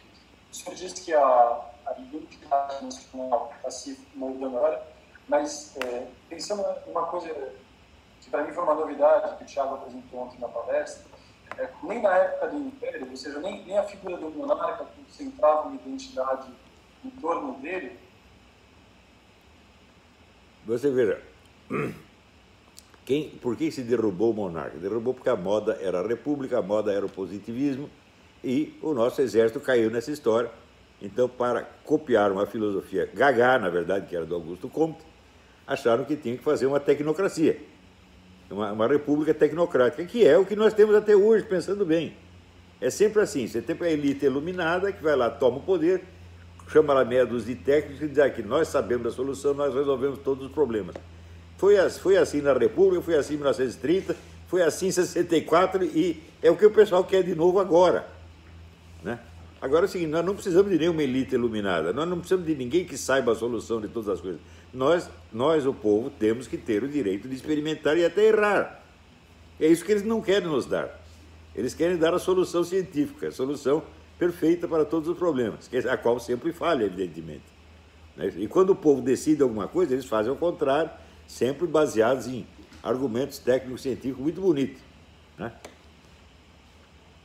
o 0.50 0.56
senhor 0.56 0.74
disse 0.74 1.00
que 1.00 1.14
a, 1.14 1.20
a 1.22 1.94
identidade 2.00 2.84
nacional 2.84 3.52
está 3.56 3.70
se 3.70 3.96
moldando 4.16 4.56
agora, 4.56 4.84
mas 5.28 5.76
é, 5.76 6.08
pensando 6.28 6.64
uma 6.88 7.06
coisa 7.06 7.28
que 8.20 8.28
para 8.30 8.42
mim 8.42 8.52
foi 8.52 8.64
uma 8.64 8.74
novidade 8.74 9.36
que 9.36 9.44
o 9.44 9.46
Thiago 9.46 9.76
apresentou 9.76 10.22
ontem 10.22 10.40
na 10.40 10.48
palestra, 10.48 11.04
é, 11.58 11.68
nem 11.82 12.02
na 12.02 12.14
época 12.16 12.48
do 12.48 12.58
Império, 12.58 13.08
ou 13.10 13.16
seja, 13.16 13.38
nem, 13.40 13.64
nem 13.64 13.78
a 13.78 13.82
figura 13.82 14.16
do 14.16 14.30
monarca 14.30 14.84
concentrava 14.84 15.68
uma 15.68 15.76
identidade 15.76 16.48
em 17.04 17.10
torno 17.10 17.54
dele. 17.60 17.98
Você 20.66 20.90
veja, 20.90 21.22
quem, 23.04 23.30
por 23.30 23.56
que 23.56 23.70
se 23.70 23.82
derrubou 23.82 24.32
o 24.32 24.34
monarca? 24.34 24.78
Derrubou 24.78 25.14
porque 25.14 25.30
a 25.30 25.36
moda 25.36 25.78
era 25.80 26.00
a 26.00 26.06
república, 26.06 26.58
a 26.58 26.62
moda 26.62 26.92
era 26.92 27.06
o 27.06 27.08
positivismo 27.08 27.88
e 28.44 28.78
o 28.82 28.92
nosso 28.92 29.20
exército 29.22 29.60
caiu 29.60 29.90
nessa 29.90 30.10
história. 30.10 30.50
Então, 31.00 31.28
para 31.28 31.62
copiar 31.84 32.32
uma 32.32 32.46
filosofia 32.46 33.08
gagá, 33.12 33.58
na 33.58 33.68
verdade, 33.68 34.06
que 34.06 34.16
era 34.16 34.26
do 34.26 34.34
Augusto 34.34 34.68
Comte, 34.68 35.04
acharam 35.66 36.04
que 36.04 36.16
tinha 36.16 36.36
que 36.36 36.42
fazer 36.42 36.66
uma 36.66 36.80
tecnocracia 36.80 37.60
uma, 38.50 38.72
uma 38.72 38.86
república 38.86 39.34
tecnocrática, 39.34 40.04
que 40.04 40.26
é 40.26 40.36
o 40.38 40.44
que 40.44 40.56
nós 40.56 40.72
temos 40.72 40.94
até 40.94 41.14
hoje, 41.16 41.44
pensando 41.44 41.84
bem. 41.84 42.14
É 42.80 42.90
sempre 42.90 43.22
assim, 43.22 43.46
você 43.46 43.62
tem 43.62 43.76
a 43.80 43.90
elite 43.90 44.26
iluminada 44.26 44.92
que 44.92 45.02
vai 45.02 45.16
lá, 45.16 45.30
toma 45.30 45.58
o 45.58 45.62
poder, 45.62 46.02
chama 46.68 46.92
lá 46.92 47.04
meia 47.04 47.24
dúzia 47.24 47.54
de 47.54 47.60
técnicos 47.62 48.02
e 48.02 48.08
diz 48.08 48.18
ah, 48.18 48.28
que 48.28 48.42
nós 48.42 48.68
sabemos 48.68 49.04
da 49.04 49.10
solução, 49.10 49.54
nós 49.54 49.74
resolvemos 49.74 50.18
todos 50.18 50.46
os 50.46 50.52
problemas. 50.52 50.94
Foi, 51.56 51.76
foi 51.90 52.16
assim 52.16 52.42
na 52.42 52.52
República, 52.52 53.02
foi 53.02 53.14
assim 53.14 53.34
em 53.34 53.36
1930, 53.38 54.14
foi 54.46 54.62
assim 54.62 54.88
em 54.88 54.92
64 54.92 55.84
e 55.84 56.22
é 56.42 56.50
o 56.50 56.56
que 56.56 56.66
o 56.66 56.70
pessoal 56.70 57.02
quer 57.02 57.22
de 57.22 57.34
novo 57.34 57.58
agora. 57.58 58.06
Né? 59.02 59.18
Agora 59.60 59.86
é 59.86 59.88
o 59.88 59.88
seguinte, 59.88 60.10
nós 60.10 60.24
não 60.24 60.34
precisamos 60.34 60.70
de 60.70 60.78
nenhuma 60.78 61.02
elite 61.02 61.34
iluminada, 61.34 61.92
nós 61.92 62.06
não 62.06 62.18
precisamos 62.18 62.46
de 62.46 62.54
ninguém 62.54 62.84
que 62.84 62.98
saiba 62.98 63.32
a 63.32 63.34
solução 63.34 63.80
de 63.80 63.88
todas 63.88 64.10
as 64.10 64.20
coisas 64.20 64.40
nós, 64.76 65.08
nós, 65.32 65.66
o 65.66 65.72
povo, 65.72 66.10
temos 66.10 66.46
que 66.46 66.58
ter 66.58 66.84
o 66.84 66.88
direito 66.88 67.26
de 67.26 67.34
experimentar 67.34 67.96
e 67.96 68.04
até 68.04 68.26
errar. 68.26 68.84
É 69.58 69.66
isso 69.66 69.82
que 69.84 69.90
eles 69.90 70.04
não 70.04 70.20
querem 70.20 70.48
nos 70.48 70.66
dar. 70.66 71.00
Eles 71.54 71.72
querem 71.72 71.96
dar 71.96 72.12
a 72.12 72.18
solução 72.18 72.62
científica, 72.62 73.28
a 73.28 73.32
solução 73.32 73.82
perfeita 74.18 74.68
para 74.68 74.84
todos 74.84 75.08
os 75.08 75.16
problemas, 75.16 75.70
é 75.72 75.78
a 75.90 75.96
qual 75.96 76.20
sempre 76.20 76.52
falha, 76.52 76.84
evidentemente. 76.84 77.44
Né? 78.16 78.32
E 78.36 78.46
quando 78.46 78.70
o 78.70 78.76
povo 78.76 79.00
decide 79.00 79.42
alguma 79.42 79.66
coisa, 79.66 79.94
eles 79.94 80.04
fazem 80.04 80.30
o 80.30 80.36
contrário, 80.36 80.90
sempre 81.26 81.66
baseados 81.66 82.26
em 82.26 82.46
argumentos 82.82 83.38
técnicos 83.38 83.80
científicos 83.80 84.22
muito 84.22 84.40
bonitos. 84.40 84.82
Né? 85.38 85.52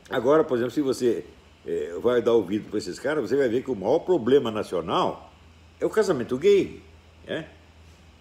Agora, 0.08 0.42
por 0.42 0.56
exemplo, 0.56 0.72
se 0.72 0.80
você 0.80 1.24
é, 1.66 1.94
vai 2.00 2.22
dar 2.22 2.32
ouvido 2.32 2.70
para 2.70 2.78
esses 2.78 2.98
caras, 2.98 3.28
você 3.28 3.36
vai 3.36 3.48
ver 3.48 3.62
que 3.62 3.70
o 3.70 3.76
maior 3.76 3.98
problema 3.98 4.50
nacional 4.50 5.30
é 5.78 5.84
o 5.84 5.90
casamento 5.90 6.38
gay. 6.38 6.82
É? 7.26 7.44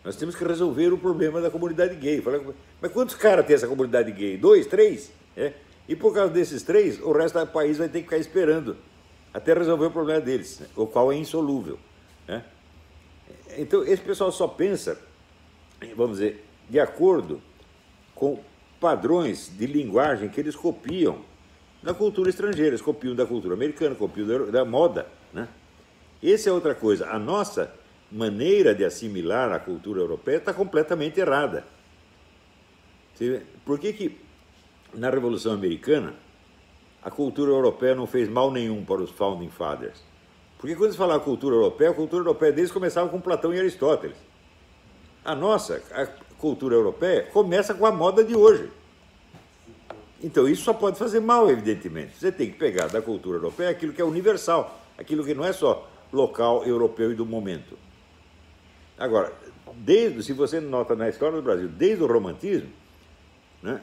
Nós 0.04 0.16
temos 0.16 0.36
que 0.36 0.44
resolver 0.44 0.92
o 0.92 0.98
problema 0.98 1.40
da 1.42 1.50
comunidade 1.50 1.96
gay. 1.96 2.24
Mas 2.82 2.92
quantos 2.92 3.16
caras 3.16 3.46
tem 3.46 3.56
essa 3.56 3.68
comunidade 3.68 4.12
gay? 4.12 4.38
Dois, 4.38 4.66
três? 4.66 5.12
É? 5.38 5.54
E 5.88 5.96
por 5.96 6.14
causa 6.14 6.32
desses 6.34 6.64
três, 6.64 7.00
o 7.00 7.12
resto 7.12 7.40
do 7.40 7.48
país 7.48 7.78
vai 7.78 7.88
ter 7.88 8.00
que 8.00 8.06
ficar 8.06 8.18
esperando 8.18 8.78
até 9.34 9.54
resolver 9.54 9.86
o 9.86 9.92
problema 9.92 10.20
deles, 10.20 10.60
né? 10.60 10.68
o 10.76 10.86
qual 10.86 11.12
é 11.12 11.16
insolúvel. 11.16 11.78
Né? 12.28 12.44
Então, 13.58 13.84
esse 13.84 14.02
pessoal 14.02 14.32
só 14.32 14.48
pensa, 14.48 15.00
vamos 15.96 16.18
dizer, 16.18 16.46
de 16.70 16.80
acordo 16.80 17.42
com 18.16 18.40
padrões 18.80 19.52
de 19.56 19.66
linguagem 19.66 20.30
que 20.30 20.40
eles 20.40 20.56
copiam 20.56 21.20
da 21.82 21.94
cultura 21.94 22.30
estrangeira, 22.30 22.70
eles 22.70 22.82
copiam 22.82 23.16
da 23.16 23.26
cultura 23.26 23.54
americana, 23.54 23.96
copiam 23.96 24.28
da, 24.28 24.52
da 24.52 24.66
moda. 24.66 25.08
Né? 25.34 25.48
Essa 26.22 26.50
é 26.50 26.54
outra 26.54 26.76
coisa. 26.76 27.10
A 27.10 27.18
nossa 27.18 27.74
maneira 28.12 28.76
de 28.76 28.84
assimilar 28.84 29.52
a 29.52 29.60
cultura 29.60 30.02
europeia 30.02 30.38
está 30.38 30.54
completamente 30.54 31.20
errada. 31.20 31.66
Por 33.66 33.80
que, 33.80 33.94
que 33.94 34.18
na 34.94 35.10
Revolução 35.10 35.54
Americana 35.54 36.14
a 37.02 37.10
cultura 37.10 37.52
europeia 37.52 37.96
não 37.96 38.06
fez 38.06 38.28
mal 38.28 38.52
nenhum 38.52 38.84
para 38.84 39.02
os 39.02 39.12
Founding 39.12 39.50
Fathers? 39.50 40.04
Porque 40.58 40.76
quando 40.76 40.92
se 40.92 40.98
fala 40.98 41.20
cultura 41.20 41.56
europeia, 41.56 41.92
a 41.92 41.94
cultura 41.94 42.22
europeia 42.22 42.52
deles 42.52 42.72
começava 42.72 43.10
com 43.10 43.20
Platão 43.20 43.54
e 43.54 43.60
Aristóteles. 43.60 44.18
A 45.24 45.34
nossa, 45.34 45.82
a 45.92 46.06
cultura 46.38 46.76
europeia, 46.76 47.24
começa 47.32 47.74
com 47.74 47.86
a 47.86 47.92
moda 47.92 48.24
de 48.24 48.36
hoje. 48.36 48.70
Então 50.24 50.48
isso 50.48 50.64
só 50.64 50.74
pode 50.74 51.00
fazer 51.00 51.20
mal, 51.20 51.50
evidentemente. 51.50 52.18
Você 52.18 52.32
tem 52.32 52.52
que 52.52 52.58
pegar 52.58 52.88
da 52.88 53.02
cultura 53.02 53.38
europeia 53.38 53.70
aquilo 53.70 53.94
que 53.94 54.02
é 54.02 54.06
universal, 54.06 54.80
aquilo 54.98 55.24
que 55.24 55.34
não 55.34 55.46
é 55.46 55.54
só 55.54 55.88
local, 56.12 56.64
europeu 56.66 57.12
e 57.12 57.16
do 57.16 57.26
momento. 57.26 57.78
Agora, 59.02 59.34
desde, 59.78 60.22
se 60.22 60.32
você 60.32 60.60
nota 60.60 60.96
na 60.96 61.10
história 61.10 61.36
do 61.36 61.42
Brasil, 61.42 61.68
desde 61.68 62.04
o 62.04 62.08
romantismo, 62.08 62.70
né, 63.64 63.82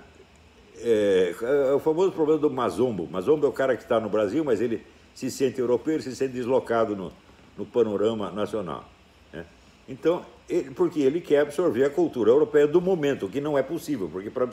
é, 0.80 1.34
é 1.40 1.72
o 1.72 1.80
famoso 1.80 2.12
problema 2.12 2.40
do 2.40 2.48
mazombo. 2.48 3.08
Mazombo 3.10 3.44
é 3.44 3.48
o 3.48 3.52
cara 3.52 3.76
que 3.76 3.82
está 3.82 3.98
no 3.98 4.08
Brasil, 4.08 4.44
mas 4.44 4.60
ele 4.60 4.80
se 5.12 5.28
sente 5.28 5.58
europeu, 5.58 6.00
se 6.00 6.14
sente 6.14 6.34
deslocado 6.34 6.94
no, 6.94 7.12
no 7.56 7.66
panorama 7.66 8.30
nacional. 8.30 8.88
Né? 9.32 9.44
Então, 9.88 10.24
ele, 10.48 10.70
porque 10.70 11.00
ele 11.00 11.20
quer 11.20 11.40
absorver 11.40 11.84
a 11.84 11.90
cultura 11.90 12.30
europeia 12.30 12.68
do 12.68 12.80
momento, 12.80 13.26
o 13.26 13.28
que 13.28 13.40
não 13.40 13.58
é 13.58 13.62
possível, 13.62 14.08
porque 14.12 14.30
para, 14.30 14.48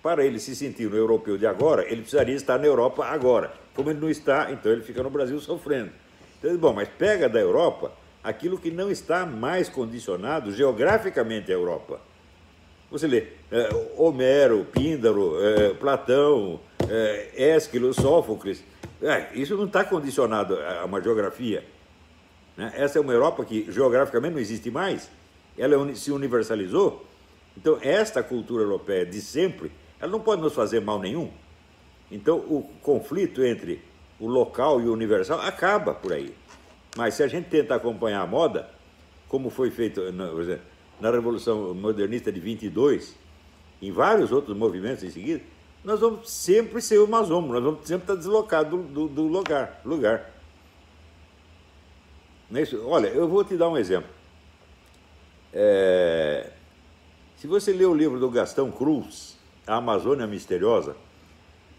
para 0.00 0.24
ele 0.24 0.38
se 0.38 0.54
sentir 0.54 0.88
no 0.88 0.96
europeu 0.96 1.36
de 1.36 1.48
agora, 1.48 1.82
ele 1.82 2.02
precisaria 2.02 2.36
estar 2.36 2.60
na 2.60 2.66
Europa 2.66 3.04
agora. 3.06 3.52
Como 3.74 3.90
ele 3.90 3.98
não 3.98 4.08
está, 4.08 4.52
então 4.52 4.70
ele 4.70 4.82
fica 4.82 5.02
no 5.02 5.10
Brasil 5.10 5.40
sofrendo. 5.40 5.90
Então, 6.38 6.56
bom, 6.58 6.72
mas 6.72 6.88
pega 6.88 7.28
da 7.28 7.40
Europa 7.40 7.90
aquilo 8.26 8.58
que 8.58 8.72
não 8.72 8.90
está 8.90 9.24
mais 9.24 9.68
condicionado 9.68 10.52
geograficamente 10.52 11.52
à 11.52 11.54
Europa. 11.54 12.00
Você 12.90 13.06
lê 13.06 13.28
é, 13.52 13.68
Homero, 13.96 14.66
Píndaro, 14.72 15.40
é, 15.40 15.74
Platão, 15.74 16.58
é, 16.88 17.30
Ésquilo, 17.54 17.94
Sófocles. 17.94 18.64
É, 19.00 19.28
isso 19.32 19.56
não 19.56 19.66
está 19.66 19.84
condicionado 19.84 20.58
a 20.58 20.84
uma 20.84 21.00
geografia. 21.00 21.64
Né? 22.56 22.72
Essa 22.74 22.98
é 22.98 23.00
uma 23.00 23.12
Europa 23.12 23.44
que 23.44 23.70
geograficamente 23.70 24.32
não 24.34 24.40
existe 24.40 24.72
mais. 24.72 25.08
Ela 25.56 25.94
se 25.94 26.10
universalizou. 26.10 27.06
Então, 27.56 27.78
esta 27.80 28.24
cultura 28.24 28.64
europeia 28.64 29.06
de 29.06 29.20
sempre, 29.20 29.70
ela 30.00 30.10
não 30.10 30.20
pode 30.20 30.42
nos 30.42 30.52
fazer 30.52 30.80
mal 30.80 30.98
nenhum. 30.98 31.30
Então, 32.10 32.38
o 32.38 32.68
conflito 32.82 33.44
entre 33.44 33.80
o 34.18 34.26
local 34.26 34.80
e 34.80 34.88
o 34.88 34.92
universal 34.92 35.40
acaba 35.40 35.94
por 35.94 36.12
aí. 36.12 36.34
Mas 36.96 37.14
se 37.14 37.22
a 37.22 37.28
gente 37.28 37.48
tenta 37.48 37.74
acompanhar 37.74 38.22
a 38.22 38.26
moda, 38.26 38.68
como 39.28 39.50
foi 39.50 39.70
feito 39.70 40.10
na, 40.12 40.30
na 41.00 41.10
Revolução 41.10 41.74
Modernista 41.74 42.32
de 42.32 42.40
22, 42.40 43.14
em 43.82 43.92
vários 43.92 44.32
outros 44.32 44.56
movimentos 44.56 45.04
em 45.04 45.10
seguida, 45.10 45.42
nós 45.84 46.00
vamos 46.00 46.30
sempre 46.30 46.80
ser 46.80 46.98
o 46.98 47.06
masomo, 47.06 47.52
nós 47.52 47.62
vamos 47.62 47.86
sempre 47.86 48.04
estar 48.04 48.16
deslocados 48.16 48.70
do, 48.70 48.82
do, 48.82 49.08
do 49.08 49.22
lugar. 49.22 49.80
lugar. 49.84 50.32
Não 52.50 52.60
é? 52.60 52.64
Olha, 52.84 53.08
eu 53.08 53.28
vou 53.28 53.44
te 53.44 53.56
dar 53.56 53.68
um 53.68 53.76
exemplo. 53.76 54.10
É... 55.52 56.50
Se 57.36 57.46
você 57.46 57.72
ler 57.72 57.86
o 57.86 57.94
livro 57.94 58.18
do 58.18 58.30
Gastão 58.30 58.70
Cruz, 58.72 59.36
A 59.66 59.76
Amazônia 59.76 60.26
Misteriosa, 60.26 60.96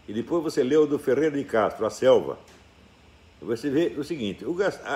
e 0.06 0.12
depois 0.12 0.42
você 0.42 0.62
lê 0.62 0.76
o 0.76 0.86
do 0.86 0.98
Ferreira 0.98 1.36
de 1.36 1.44
Castro, 1.44 1.84
A 1.84 1.90
Selva, 1.90 2.38
você 3.40 3.70
vê 3.70 3.94
o 3.96 4.04
seguinte: 4.04 4.44
o, 4.44 4.56
a, 4.62 4.94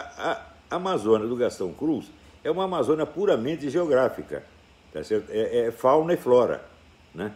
a, 0.70 0.76
Amazônia 0.76 1.26
do 1.26 1.36
Gastão 1.36 1.72
Cruz 1.72 2.10
é 2.42 2.50
uma 2.50 2.64
Amazônia 2.64 3.06
puramente 3.06 3.68
geográfica, 3.68 4.42
tá? 4.92 5.00
É, 5.28 5.66
é 5.66 5.70
fauna 5.70 6.14
e 6.14 6.16
flora, 6.16 6.64
né? 7.14 7.32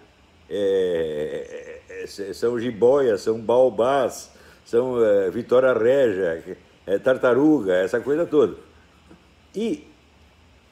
É, 0.48 1.82
é, 1.88 2.02
é 2.02 2.06
são 2.32 2.58
jiboias, 2.58 3.20
são 3.20 3.40
baobás, 3.40 4.30
são 4.64 5.04
é, 5.04 5.30
Vitória 5.30 5.72
Régia, 5.72 6.58
é, 6.86 6.98
tartaruga, 6.98 7.74
essa 7.74 8.00
coisa 8.00 8.24
toda. 8.26 8.56
E 9.54 9.86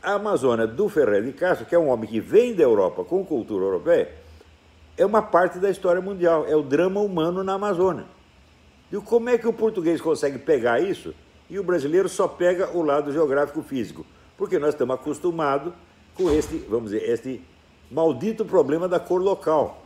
a 0.02 0.14
Amazônia 0.14 0.66
do 0.66 0.88
Ferrer 0.88 1.22
de 1.22 1.32
Castro, 1.32 1.66
que 1.66 1.74
é 1.74 1.78
um 1.78 1.88
homem 1.88 2.08
que 2.08 2.20
vem 2.20 2.54
da 2.54 2.62
Europa 2.62 3.04
com 3.04 3.24
cultura 3.24 3.64
europeia, 3.64 4.12
é 4.96 5.04
uma 5.04 5.22
parte 5.22 5.58
da 5.58 5.70
história 5.70 6.00
mundial, 6.00 6.44
é 6.46 6.54
o 6.54 6.62
drama 6.62 7.00
humano 7.00 7.42
na 7.42 7.54
Amazônia. 7.54 8.04
E 8.92 8.96
como 8.98 9.28
é 9.28 9.38
que 9.38 9.48
o 9.48 9.52
português 9.52 10.00
consegue 10.00 10.38
pegar 10.38 10.80
isso 10.80 11.14
e 11.48 11.58
o 11.58 11.64
brasileiro 11.64 12.08
só 12.08 12.28
pega 12.28 12.76
o 12.76 12.82
lado 12.82 13.12
geográfico 13.12 13.62
físico? 13.62 14.06
Porque 14.36 14.58
nós 14.58 14.74
estamos 14.74 14.94
acostumados 14.94 15.72
com 16.14 16.30
este, 16.30 16.58
vamos 16.58 16.90
dizer, 16.90 17.08
este 17.08 17.42
maldito 17.90 18.44
problema 18.44 18.88
da 18.88 19.00
cor 19.00 19.20
local. 19.20 19.82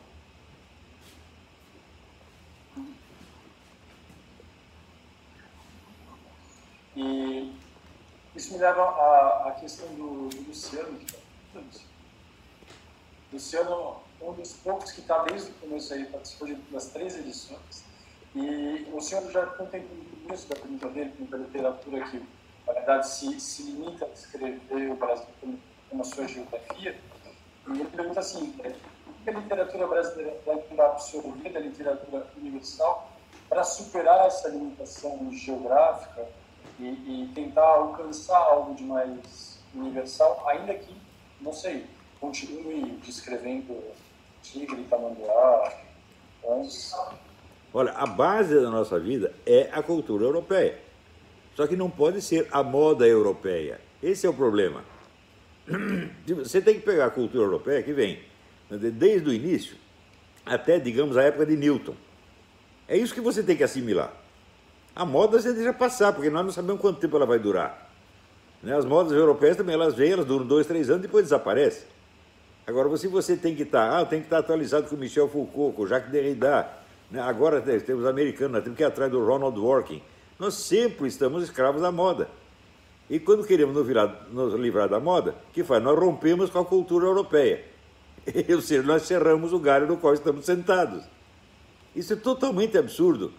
E 6.96 7.52
isso 8.34 8.52
me 8.52 8.58
leva 8.58 8.82
à, 8.82 9.48
à 9.48 9.50
questão 9.52 9.86
do, 9.94 10.28
do 10.28 10.48
Luciano. 10.48 10.98
Luciano, 13.32 13.96
um 14.20 14.32
dos 14.32 14.52
poucos 14.54 14.90
que 14.90 15.00
está 15.00 15.22
desde 15.24 15.50
o 15.50 15.54
começo 15.54 15.94
aí, 15.94 16.04
participou 16.06 16.48
das 16.70 16.88
três 16.88 17.16
edições. 17.16 17.87
E 18.38 18.88
o 18.92 19.00
senhor 19.00 19.28
já 19.32 19.44
contemplou 19.46 19.98
isso 20.32 20.48
da 20.48 20.54
pergunta 20.54 20.88
dele, 20.90 21.12
da 21.28 21.38
literatura 21.38 22.04
que, 22.08 22.22
na 22.64 22.72
verdade, 22.72 23.08
se, 23.08 23.40
se 23.40 23.62
limita 23.64 24.04
a 24.04 24.08
descrever 24.08 24.92
o 24.92 24.94
Brasil 24.94 25.26
como, 25.40 25.58
como 25.90 26.02
a 26.02 26.04
sua 26.04 26.28
geografia. 26.28 26.96
E 27.66 27.70
ele 27.72 27.84
pergunta 27.86 28.20
assim, 28.20 28.54
é, 28.62 28.70
que 29.24 29.30
a 29.30 29.32
literatura 29.32 29.88
brasileira 29.88 30.40
deve 30.46 30.80
absorver 30.80 31.50
da 31.50 31.58
literatura 31.58 32.28
universal 32.36 33.10
para 33.48 33.64
superar 33.64 34.28
essa 34.28 34.48
limitação 34.48 35.32
geográfica 35.32 36.28
e, 36.78 36.84
e, 36.84 37.32
tentar 37.34 37.66
alcançar 37.66 38.38
algo 38.38 38.72
de 38.76 38.84
mais 38.84 39.58
universal, 39.74 40.48
ainda 40.48 40.74
que, 40.74 40.96
não 41.40 41.52
sei, 41.52 41.86
continue 42.20 42.98
descrevendo 42.98 43.82
tigre, 44.42 44.84
tamanduá, 44.84 45.72
onça. 46.44 47.18
Olha, 47.72 47.92
a 47.92 48.06
base 48.06 48.54
da 48.54 48.70
nossa 48.70 48.98
vida 48.98 49.32
é 49.44 49.68
a 49.72 49.82
cultura 49.82 50.24
europeia. 50.24 50.78
Só 51.54 51.66
que 51.66 51.76
não 51.76 51.90
pode 51.90 52.22
ser 52.22 52.46
a 52.50 52.62
moda 52.62 53.06
europeia. 53.06 53.80
Esse 54.02 54.26
é 54.26 54.30
o 54.30 54.34
problema. 54.34 54.84
Você 56.26 56.62
tem 56.62 56.74
que 56.74 56.80
pegar 56.80 57.06
a 57.06 57.10
cultura 57.10 57.44
europeia 57.44 57.82
que 57.82 57.92
vem 57.92 58.20
desde 58.70 59.28
o 59.28 59.32
início 59.32 59.76
até, 60.44 60.78
digamos, 60.78 61.16
a 61.16 61.22
época 61.22 61.46
de 61.46 61.56
Newton. 61.56 61.94
É 62.86 62.96
isso 62.96 63.12
que 63.12 63.20
você 63.20 63.42
tem 63.42 63.56
que 63.56 63.62
assimilar. 63.62 64.12
A 64.96 65.04
moda 65.04 65.40
você 65.40 65.52
deixa 65.52 65.72
passar, 65.72 66.12
porque 66.12 66.30
nós 66.30 66.44
não 66.44 66.52
sabemos 66.52 66.80
quanto 66.80 66.98
tempo 66.98 67.16
ela 67.16 67.26
vai 67.26 67.38
durar. 67.38 67.90
Né? 68.62 68.74
As 68.74 68.84
modas 68.84 69.12
europeias 69.12 69.56
também, 69.56 69.74
elas 69.74 69.94
vêm, 69.94 70.12
elas 70.12 70.24
duram 70.24 70.46
dois, 70.46 70.66
três 70.66 70.88
anos 70.88 71.00
e 71.00 71.06
depois 71.06 71.24
desaparecem. 71.24 71.86
Agora, 72.66 72.94
se 72.96 73.06
você 73.06 73.36
tem 73.36 73.54
que 73.54 73.62
estar, 73.62 73.90
tá, 73.90 74.00
ah, 74.00 74.06
tem 74.06 74.20
que 74.20 74.26
estar 74.26 74.38
atualizado 74.38 74.88
com 74.88 74.96
Michel 74.96 75.28
Foucault, 75.28 75.76
com 75.76 75.86
Jacques 75.86 76.10
Derrida? 76.10 76.68
Agora 77.16 77.60
temos 77.60 78.04
americanos, 78.04 78.52
nós 78.52 78.62
temos 78.64 78.76
que 78.76 78.82
ir 78.82 78.86
atrás 78.86 79.10
do 79.10 79.24
Ronald 79.24 79.54
Dworkin. 79.54 80.02
Nós 80.38 80.54
sempre 80.54 81.08
estamos 81.08 81.42
escravos 81.42 81.80
da 81.80 81.90
moda. 81.90 82.28
E 83.10 83.18
quando 83.18 83.46
queremos 83.46 83.74
nos, 83.74 83.86
virar, 83.86 84.26
nos 84.30 84.54
livrar 84.54 84.88
da 84.88 85.00
moda, 85.00 85.34
o 85.48 85.52
que 85.52 85.64
faz? 85.64 85.82
Nós 85.82 85.98
rompemos 85.98 86.50
com 86.50 86.58
a 86.58 86.64
cultura 86.64 87.06
europeia. 87.06 87.64
Ou 88.54 88.60
seja, 88.60 88.82
nós 88.82 89.02
cerramos 89.02 89.52
o 89.52 89.58
galho 89.58 89.86
no 89.86 89.96
qual 89.96 90.12
estamos 90.12 90.44
sentados. 90.44 91.02
Isso 91.96 92.12
é 92.12 92.16
totalmente 92.16 92.76
absurdo. 92.76 93.32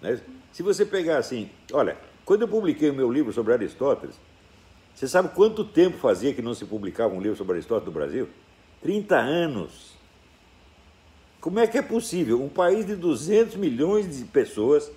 Né? 0.00 0.20
Se 0.52 0.62
você 0.62 0.84
pegar 0.84 1.16
assim, 1.16 1.50
olha, 1.72 1.96
quando 2.24 2.42
eu 2.42 2.48
publiquei 2.48 2.90
o 2.90 2.94
meu 2.94 3.10
livro 3.10 3.32
sobre 3.32 3.54
Aristóteles, 3.54 4.14
você 4.94 5.08
sabe 5.08 5.30
quanto 5.30 5.64
tempo 5.64 5.96
fazia 5.96 6.32
que 6.32 6.42
não 6.42 6.54
se 6.54 6.64
publicava 6.66 7.14
um 7.14 7.20
livro 7.20 7.36
sobre 7.36 7.54
Aristóteles 7.54 7.86
no 7.86 7.92
Brasil? 7.92 8.28
30 8.82 9.16
anos. 9.16 9.93
Como 11.44 11.58
é 11.58 11.66
que 11.66 11.76
é 11.76 11.82
possível 11.82 12.42
um 12.42 12.48
país 12.48 12.86
de 12.86 12.96
200 12.96 13.56
milhões 13.56 14.16
de 14.16 14.24
pessoas, 14.24 14.90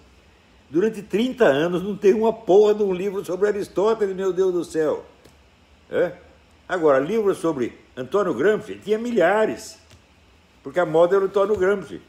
durante 0.70 1.02
30 1.02 1.44
anos, 1.44 1.84
não 1.84 1.94
ter 1.94 2.16
uma 2.16 2.32
porra 2.32 2.74
de 2.74 2.84
um 2.84 2.94
livro 2.94 3.26
sobre 3.26 3.50
Aristóteles, 3.50 4.16
meu 4.16 4.32
Deus 4.32 4.54
do 4.54 4.64
céu? 4.64 5.04
É? 5.92 6.14
Agora, 6.66 7.00
livros 7.00 7.40
sobre 7.40 7.78
Antônio 7.98 8.34
Gramsci, 8.34 8.76
tinha 8.76 8.98
milhares, 8.98 9.78
porque 10.64 10.80
a 10.80 10.86
moda 10.86 11.18
era 11.18 11.26
o 11.26 11.28
Antônio 11.28 11.58
Gramsci. 11.58 12.02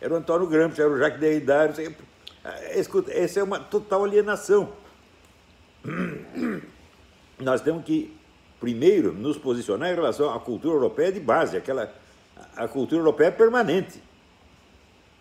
Era 0.00 0.14
o 0.14 0.16
Antônio 0.16 0.48
Gramsci, 0.48 0.80
era 0.80 0.90
o 0.90 0.98
Jacques 0.98 1.20
Derrida, 1.20 1.72
é, 2.44 2.80
escuta, 2.80 3.12
essa 3.12 3.38
é 3.38 3.44
uma 3.44 3.60
total 3.60 4.02
alienação. 4.02 4.72
Nós 7.38 7.60
temos 7.60 7.84
que, 7.84 8.12
primeiro, 8.58 9.12
nos 9.12 9.38
posicionar 9.38 9.92
em 9.92 9.94
relação 9.94 10.34
à 10.34 10.40
cultura 10.40 10.74
europeia 10.74 11.12
de 11.12 11.20
base, 11.20 11.56
aquela, 11.56 11.94
a 12.56 12.68
cultura 12.68 13.00
europeia 13.00 13.32
permanente. 13.32 14.02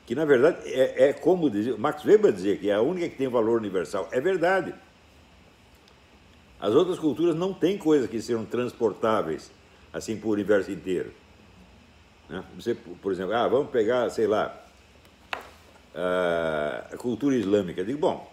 Que, 0.05 0.15
na 0.15 0.25
verdade, 0.25 0.57
é, 0.65 1.09
é 1.09 1.13
como 1.13 1.49
dizia, 1.49 1.77
Max 1.77 2.03
Weber 2.03 2.31
dizia 2.31 2.57
que 2.57 2.69
é 2.69 2.73
a 2.73 2.81
única 2.81 3.09
que 3.09 3.15
tem 3.15 3.27
valor 3.27 3.59
universal. 3.59 4.07
É 4.11 4.19
verdade. 4.19 4.73
As 6.59 6.73
outras 6.73 6.99
culturas 6.99 7.35
não 7.35 7.53
têm 7.53 7.77
coisas 7.77 8.09
que 8.09 8.21
sejam 8.21 8.45
transportáveis 8.45 9.51
assim 9.91 10.17
por 10.17 10.31
universo 10.31 10.71
inteiro. 10.71 11.13
Né? 12.27 12.43
Você, 12.55 12.73
por 12.73 13.11
exemplo, 13.11 13.33
ah, 13.33 13.47
vamos 13.47 13.69
pegar, 13.69 14.09
sei 14.09 14.27
lá, 14.27 14.59
a 16.91 16.97
cultura 16.97 17.35
islâmica. 17.35 17.81
Eu 17.81 17.85
digo, 17.85 17.99
bom, 17.99 18.31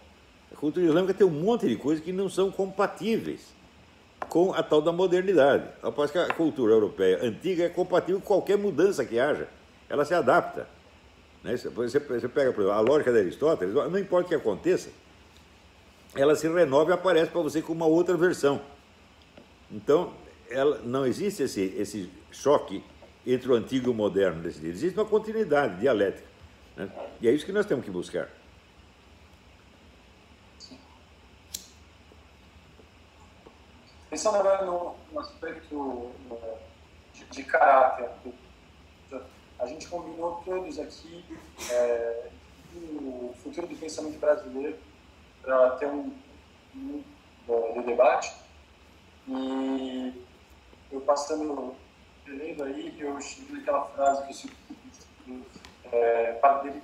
a 0.51 0.57
cultura 0.57 0.87
islâmica 0.87 1.13
tem 1.13 1.27
um 1.27 1.31
monte 1.31 1.69
de 1.69 1.77
coisas 1.77 2.03
que 2.03 2.13
não 2.13 2.29
são 2.29 2.51
compatíveis 2.51 3.60
com 4.31 4.55
a 4.55 4.63
tal 4.63 4.81
da 4.81 4.93
modernidade. 4.93 5.69
Após 5.83 6.11
que 6.11 6.17
a 6.17 6.33
cultura 6.33 6.73
europeia 6.73 7.19
antiga 7.23 7.65
é 7.65 7.69
compatível 7.69 8.21
com 8.21 8.27
qualquer 8.27 8.57
mudança 8.57 9.05
que 9.05 9.19
haja, 9.19 9.49
ela 9.89 10.05
se 10.05 10.15
adapta. 10.15 10.67
Né? 11.43 11.57
Você, 11.57 11.99
você 11.99 12.29
pega, 12.29 12.53
por 12.53 12.63
exemplo, 12.63 12.71
a 12.71 12.81
lógica 12.81 13.13
de 13.13 13.19
Aristóteles, 13.19 13.75
não 13.75 13.99
importa 13.99 14.27
o 14.27 14.29
que 14.29 14.35
aconteça, 14.35 14.89
ela 16.15 16.35
se 16.35 16.49
renova 16.49 16.91
e 16.91 16.95
aparece 16.95 17.31
para 17.31 17.43
você 17.43 17.61
com 17.61 17.73
uma 17.73 17.87
outra 17.87 18.17
versão. 18.17 18.61
Então, 19.71 20.13
ela, 20.49 20.81
não 20.85 21.05
existe 21.05 21.43
esse, 21.43 21.63
esse 21.77 22.11
choque 22.31 22.83
entre 23.27 23.51
o 23.51 23.55
antigo 23.55 23.89
e 23.89 23.91
o 23.91 23.95
moderno 23.95 24.43
desse 24.43 24.61
dia. 24.61 24.71
Existe 24.71 24.99
uma 24.99 25.05
continuidade 25.05 25.79
dialética. 25.81 26.27
Né? 26.77 26.89
E 27.21 27.29
é 27.29 27.33
isso 27.33 27.45
que 27.45 27.53
nós 27.53 27.67
temos 27.67 27.85
que 27.85 27.91
buscar. 27.91 28.29
Pensando 34.11 34.39
agora 34.39 34.67
no 34.67 35.21
aspecto 35.21 36.11
de, 37.15 37.25
de, 37.27 37.45
caráter, 37.45 38.11
a 39.57 39.67
gente 39.67 39.87
combinou 39.87 40.43
todos 40.45 40.81
aqui 40.81 41.25
é, 41.71 42.29
o 42.75 43.33
futuro 43.41 43.69
do 43.69 43.77
pensamento 43.77 44.19
brasileiro 44.19 44.77
para 45.41 45.77
ter 45.77 45.87
um, 45.87 46.13
um 46.75 47.05
de 47.73 47.83
debate. 47.87 48.35
E 49.29 50.27
eu 50.91 51.01
passando, 51.03 51.77
lendo 52.27 52.65
aí, 52.65 52.97
eu 52.99 53.21
cheguei 53.21 53.59
naquela 53.59 53.85
frase 53.91 54.27
que 54.27 54.51
eu 55.31 55.41
é, 55.93 56.33
para 56.33 56.63
dele 56.63 56.83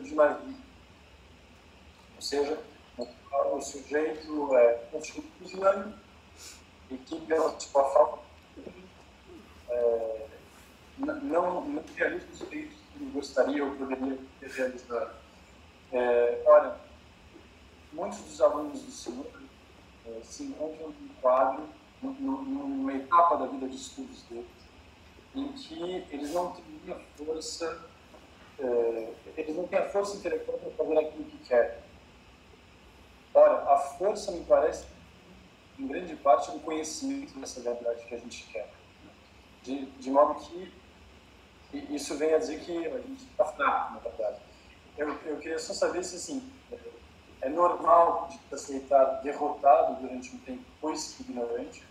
de 0.00 0.14
navio. 0.14 0.56
Ou 2.14 2.22
seja, 2.22 2.56
o 2.96 3.60
sujeito 3.60 4.56
é 4.56 4.74
constitucional 4.92 6.01
e 6.92 6.98
que, 6.98 7.20
pela 7.22 7.58
sua 7.58 7.84
falta 7.90 8.18
é, 9.68 10.26
não, 10.98 11.64
não 11.64 11.82
realiza 11.96 12.26
os 12.32 12.42
feitos 12.42 12.76
que 12.92 13.04
gostaria 13.06 13.64
ou 13.64 13.74
poderia 13.74 14.18
ter 14.40 14.50
realizado. 14.50 15.14
É, 15.92 16.42
olha, 16.46 16.76
muitos 17.92 18.20
dos 18.20 18.40
alunos 18.40 18.82
do 18.82 18.90
senhor 18.90 19.26
é, 20.06 20.20
se 20.22 20.44
encontram 20.44 20.88
num 20.88 21.08
quadro, 21.20 21.68
numa 22.02 22.94
etapa 22.94 23.36
da 23.36 23.46
vida 23.46 23.68
de 23.68 23.76
estudos 23.76 24.22
deles, 24.22 24.46
em 25.34 25.48
que 25.52 26.06
eles 26.10 26.32
não 26.32 26.52
teriam 26.52 27.00
força 27.16 27.90
é, 28.58 29.12
eles 29.36 29.56
não 29.56 29.66
têm 29.66 29.78
a 29.78 29.88
força 29.88 30.16
intelectual 30.16 30.58
para 30.58 30.70
fazer 30.70 30.98
aquilo 30.98 31.24
que 31.24 31.38
querem. 31.38 31.78
Ora, 33.34 33.72
a 33.72 33.78
força 33.78 34.30
me 34.30 34.44
parece, 34.44 34.86
em 35.78 35.86
grande 35.86 36.16
parte, 36.16 36.50
um 36.50 36.58
conhecimento 36.58 37.38
dessa 37.38 37.60
verdade 37.60 38.04
que 38.04 38.14
a 38.14 38.18
gente 38.18 38.44
quer. 38.52 38.70
De, 39.62 39.86
de 39.86 40.10
modo 40.10 40.34
que 40.34 40.72
isso 41.72 42.16
vem 42.16 42.34
a 42.34 42.38
dizer 42.38 42.60
que 42.60 42.86
a 42.86 42.98
gente 42.98 43.24
está 43.24 43.44
fraco, 43.44 43.94
na 43.94 44.00
verdade. 44.00 44.40
Eu, 44.96 45.08
eu 45.24 45.38
queria 45.38 45.58
só 45.58 45.72
saber 45.72 46.04
se, 46.04 46.16
assim, 46.16 46.52
é 47.40 47.48
normal 47.48 48.28
de 48.28 48.54
aceitar 48.54 49.20
derrotado 49.22 50.00
durante 50.00 50.34
um 50.34 50.38
tempo, 50.38 50.62
pois 50.80 51.18
ignorante, 51.20 51.82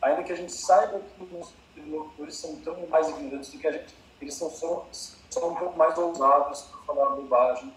ainda 0.00 0.22
que 0.22 0.32
a 0.32 0.36
gente 0.36 0.52
saiba 0.52 1.00
que 1.00 1.24
os 1.34 1.54
interlocutores 1.76 2.36
são 2.36 2.56
tão 2.56 2.86
mais 2.86 3.08
ignorantes 3.08 3.50
do 3.50 3.58
que 3.58 3.66
a 3.66 3.72
gente, 3.72 3.94
eles 4.20 4.34
são, 4.34 4.50
são, 4.50 4.86
são 4.90 5.50
um 5.50 5.54
pouco 5.54 5.76
mais 5.76 5.96
ousados 5.98 6.62
para 6.62 6.94
falar 6.94 7.16
bobagem. 7.16 7.74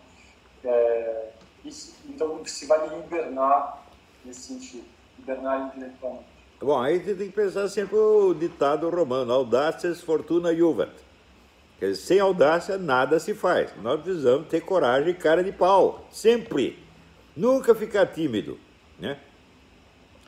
É, 0.63 1.31
isso, 1.65 1.95
então 2.05 2.43
se 2.45 2.65
vale 2.65 2.97
hibernar 2.97 3.83
nesse 4.23 4.41
sentido, 4.41 4.87
Bom, 6.59 6.79
aí 6.79 6.99
você 6.99 7.13
tem 7.13 7.27
que 7.27 7.35
pensar 7.35 7.67
sempre 7.67 7.95
o 7.95 8.33
ditado 8.33 8.89
romano, 8.89 9.31
audaces 9.31 10.01
fortuna 10.01 10.55
juvat. 10.55 10.91
Quer 11.79 11.91
dizer, 11.91 12.01
sem 12.01 12.19
audácia 12.19 12.77
nada 12.77 13.19
se 13.19 13.35
faz. 13.35 13.71
Nós 13.83 14.01
precisamos 14.01 14.47
ter 14.47 14.61
coragem 14.61 15.11
e 15.11 15.13
cara 15.13 15.43
de 15.43 15.51
pau, 15.51 16.07
sempre. 16.11 16.79
Nunca 17.35 17.75
ficar 17.75 18.07
tímido, 18.07 18.57
né? 18.99 19.19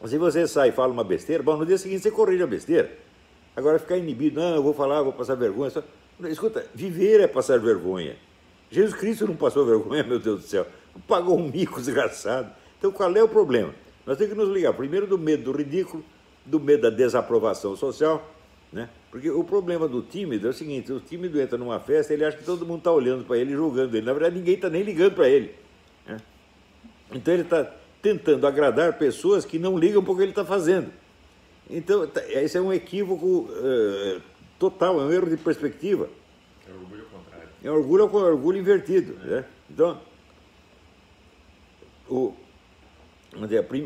Se 0.06 0.18
você 0.18 0.48
sai 0.48 0.70
e 0.70 0.72
fala 0.72 0.94
uma 0.94 1.04
besteira, 1.04 1.42
bom, 1.42 1.58
no 1.58 1.66
dia 1.66 1.78
seguinte 1.78 2.04
você 2.04 2.12
corrige 2.12 2.44
a 2.44 2.48
besteira. 2.48 2.92
Agora 3.56 3.80
ficar 3.80 3.98
inibido, 3.98 4.40
não, 4.40 4.56
eu 4.56 4.64
vou 4.64 4.74
falar, 4.74 5.02
vou 5.02 5.12
passar 5.12 5.36
vergonha. 5.36 5.72
Só... 5.72 5.84
Escuta, 6.26 6.66
viver 6.74 7.20
é 7.20 7.28
passar 7.28 7.60
vergonha. 7.60 8.16
Jesus 8.70 8.94
Cristo 8.94 9.26
não 9.26 9.36
passou 9.36 9.66
vergonha, 9.66 10.04
meu 10.08 10.20
Deus 10.20 10.42
do 10.42 10.48
céu. 10.48 10.68
Pagou 11.08 11.38
um 11.38 11.50
mico 11.50 11.80
desgraçado. 11.80 12.52
Então 12.78 12.92
qual 12.92 13.14
é 13.16 13.24
o 13.24 13.28
problema? 13.28 13.74
Nós 14.10 14.18
temos 14.18 14.34
que 14.34 14.40
nos 14.40 14.50
ligar 14.50 14.74
primeiro 14.74 15.06
do 15.06 15.20
medo 15.20 15.44
do 15.44 15.52
ridículo, 15.52 16.04
do 16.44 16.60
medo 16.60 16.82
da 16.82 16.90
desaprovação 16.90 17.76
social, 17.76 18.28
né? 18.74 18.90
Porque 19.12 19.30
o 19.30 19.44
problema 19.44 19.88
do 19.88 20.02
tímido 20.02 20.48
é 20.48 20.50
o 20.50 20.54
seguinte: 20.54 20.92
o 20.92 21.00
tímido 21.00 21.40
entra 21.40 21.60
numa 21.60 21.80
festa, 21.80 22.12
ele 22.12 22.26
acha 22.26 22.36
que 22.36 22.44
todo 22.44 22.66
mundo 22.66 22.80
está 22.80 22.92
olhando 22.92 23.24
para 23.24 23.38
ele, 23.38 23.54
julgando 23.54 23.96
ele. 23.96 24.08
Na 24.08 24.12
verdade, 24.12 24.36
ninguém 24.36 24.56
está 24.56 24.68
nem 24.68 24.82
ligando 24.82 25.14
para 25.14 25.30
ele. 25.30 25.54
Né? 26.08 26.18
Então 27.12 27.32
ele 27.32 27.44
está 27.44 27.72
tentando 28.02 28.48
agradar 28.48 28.98
pessoas 28.98 29.46
que 29.46 29.60
não 29.60 29.78
ligam 29.78 30.04
para 30.04 30.12
o 30.12 30.16
que 30.16 30.24
ele 30.24 30.32
está 30.32 30.44
fazendo. 30.44 30.92
Então, 31.70 32.08
tá, 32.08 32.28
esse 32.30 32.58
é 32.58 32.62
um 32.62 32.74
equívoco 32.74 33.48
uh, 33.52 34.20
total, 34.58 35.00
é 35.02 35.04
um 35.04 35.12
erro 35.12 35.30
de 35.30 35.38
perspectiva. 35.38 36.10
É 36.68 36.72
orgulho 36.72 37.06
contrário. 37.06 37.50
É 37.64 37.70
orgulho 37.70 38.12
orgulho 38.12 38.58
invertido. 38.58 39.16
É. 39.26 39.28
Né? 39.28 39.46
Então, 39.70 40.02
o, 42.10 42.34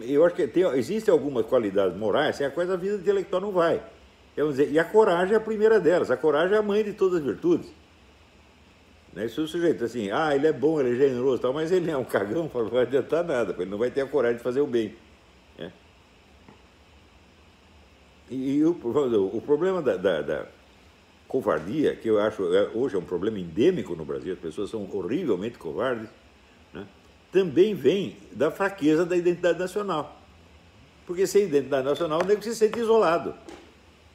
eu 0.07 0.25
acho 0.25 0.35
que 0.35 0.47
tem, 0.47 0.63
existem 0.77 1.11
algumas 1.11 1.45
qualidades 1.45 1.97
morais, 1.97 2.35
sem 2.35 2.45
a 2.45 2.51
coisa 2.51 2.73
a 2.73 2.77
vida 2.77 2.95
intelectual 2.95 3.41
não 3.41 3.51
vai. 3.51 3.83
Dizer, 4.35 4.71
e 4.71 4.79
a 4.79 4.83
coragem 4.83 5.33
é 5.33 5.37
a 5.37 5.41
primeira 5.41 5.79
delas. 5.79 6.09
A 6.09 6.17
coragem 6.17 6.55
é 6.55 6.59
a 6.59 6.63
mãe 6.63 6.83
de 6.83 6.93
todas 6.93 7.19
as 7.19 7.23
virtudes. 7.23 7.69
Né? 9.13 9.27
Se 9.27 9.39
o 9.39 9.47
sujeito 9.47 9.83
assim, 9.83 10.09
ah, 10.11 10.35
ele 10.35 10.47
é 10.47 10.53
bom, 10.53 10.79
ele 10.79 10.93
é 10.93 11.07
generoso, 11.07 11.41
tal, 11.41 11.53
mas 11.53 11.71
ele 11.71 11.91
é 11.91 11.97
um 11.97 12.03
cagão, 12.03 12.49
não 12.53 12.69
vai 12.69 12.81
adiantar 12.83 13.23
nada, 13.23 13.55
ele 13.59 13.69
não 13.69 13.77
vai 13.77 13.91
ter 13.91 14.01
a 14.01 14.07
coragem 14.07 14.37
de 14.37 14.43
fazer 14.43 14.61
o 14.61 14.67
bem. 14.67 14.95
Né? 15.57 15.71
E, 18.29 18.55
e 18.55 18.65
o, 18.65 18.71
o, 18.71 19.41
problema 19.41 19.81
da, 19.81 19.97
da, 19.97 20.21
da, 20.21 20.47
covardia, 21.27 21.95
que 21.95 22.07
eu 22.07 22.19
acho 22.19 22.53
é, 22.55 22.69
hoje 22.73 22.95
é 22.95 22.99
um 22.99 23.03
problema 23.03 23.39
endêmico 23.39 23.95
no 23.95 24.05
Brasil, 24.05 24.33
as 24.33 24.39
pessoas 24.39 24.69
são 24.69 24.89
horrivelmente 24.91 25.57
covardes? 25.59 26.09
Também 27.33 27.73
vem 27.73 28.15
da 28.31 28.51
fraqueza 28.51 29.03
da 29.03 29.17
identidade 29.17 29.57
nacional. 29.57 30.21
Porque 31.05 31.25
sem 31.25 31.45
identidade 31.45 31.83
nacional, 31.83 32.21
o 32.21 32.25
nego 32.25 32.43
se 32.43 32.55
sente 32.55 32.79
isolado. 32.79 33.33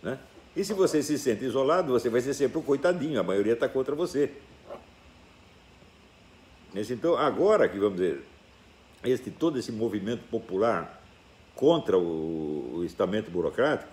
Né? 0.01 0.19
E 0.57 0.65
se 0.65 0.73
você 0.73 1.03
se 1.03 1.19
sente 1.19 1.45
isolado, 1.45 1.93
você 1.93 2.09
vai 2.09 2.21
ser 2.21 2.33
sempre 2.33 2.59
um 2.59 2.63
coitadinho, 2.63 3.19
a 3.19 3.23
maioria 3.25 3.55
está 3.55 3.69
contra 3.69 3.95
você. 3.95 4.31
Então, 6.75 7.17
agora 7.17 7.69
que, 7.69 7.77
vamos 7.79 7.99
dizer, 7.99 8.25
este, 9.03 9.33
todo 9.33 9.59
esse 9.59 9.73
movimento 9.73 10.23
popular 10.31 11.03
contra 11.57 11.99
o, 11.99 12.77
o 12.77 12.85
estamento 12.85 13.31
burocrático, 13.33 13.91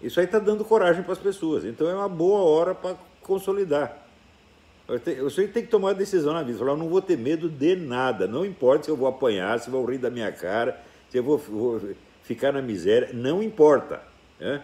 isso 0.00 0.20
aí 0.20 0.26
está 0.26 0.38
dando 0.38 0.64
coragem 0.64 1.02
para 1.02 1.14
as 1.14 1.18
pessoas. 1.18 1.64
Então, 1.64 1.88
é 1.88 1.94
uma 1.94 2.08
boa 2.08 2.42
hora 2.42 2.74
para 2.74 2.96
consolidar. 3.22 4.05
O 4.88 5.30
senhor 5.30 5.50
tem 5.50 5.64
que 5.64 5.68
tomar 5.68 5.94
decisão 5.94 6.32
na 6.32 6.42
vida. 6.44 6.58
Falar, 6.58 6.72
eu 6.72 6.76
não 6.76 6.88
vou 6.88 7.02
ter 7.02 7.18
medo 7.18 7.48
de 7.48 7.74
nada. 7.74 8.28
Não 8.28 8.44
importa 8.44 8.84
se 8.84 8.90
eu 8.90 8.96
vou 8.96 9.08
apanhar, 9.08 9.58
se 9.58 9.68
vão 9.68 9.84
rir 9.84 9.98
da 9.98 10.10
minha 10.10 10.30
cara, 10.30 10.80
se 11.10 11.18
eu 11.18 11.24
vou, 11.24 11.38
vou 11.38 11.80
ficar 12.22 12.52
na 12.52 12.62
miséria. 12.62 13.10
Não 13.12 13.42
importa. 13.42 14.00
Né? 14.38 14.62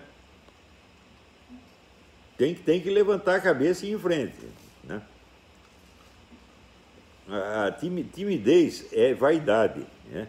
Tem, 2.38 2.54
tem 2.54 2.80
que 2.80 2.88
levantar 2.88 3.36
a 3.36 3.40
cabeça 3.40 3.84
e 3.84 3.90
ir 3.90 3.94
em 3.94 3.98
frente. 3.98 4.36
Né? 4.84 5.02
A 7.28 7.72
timidez 7.72 8.86
é 8.92 9.14
vaidade. 9.14 9.84
Né? 10.08 10.28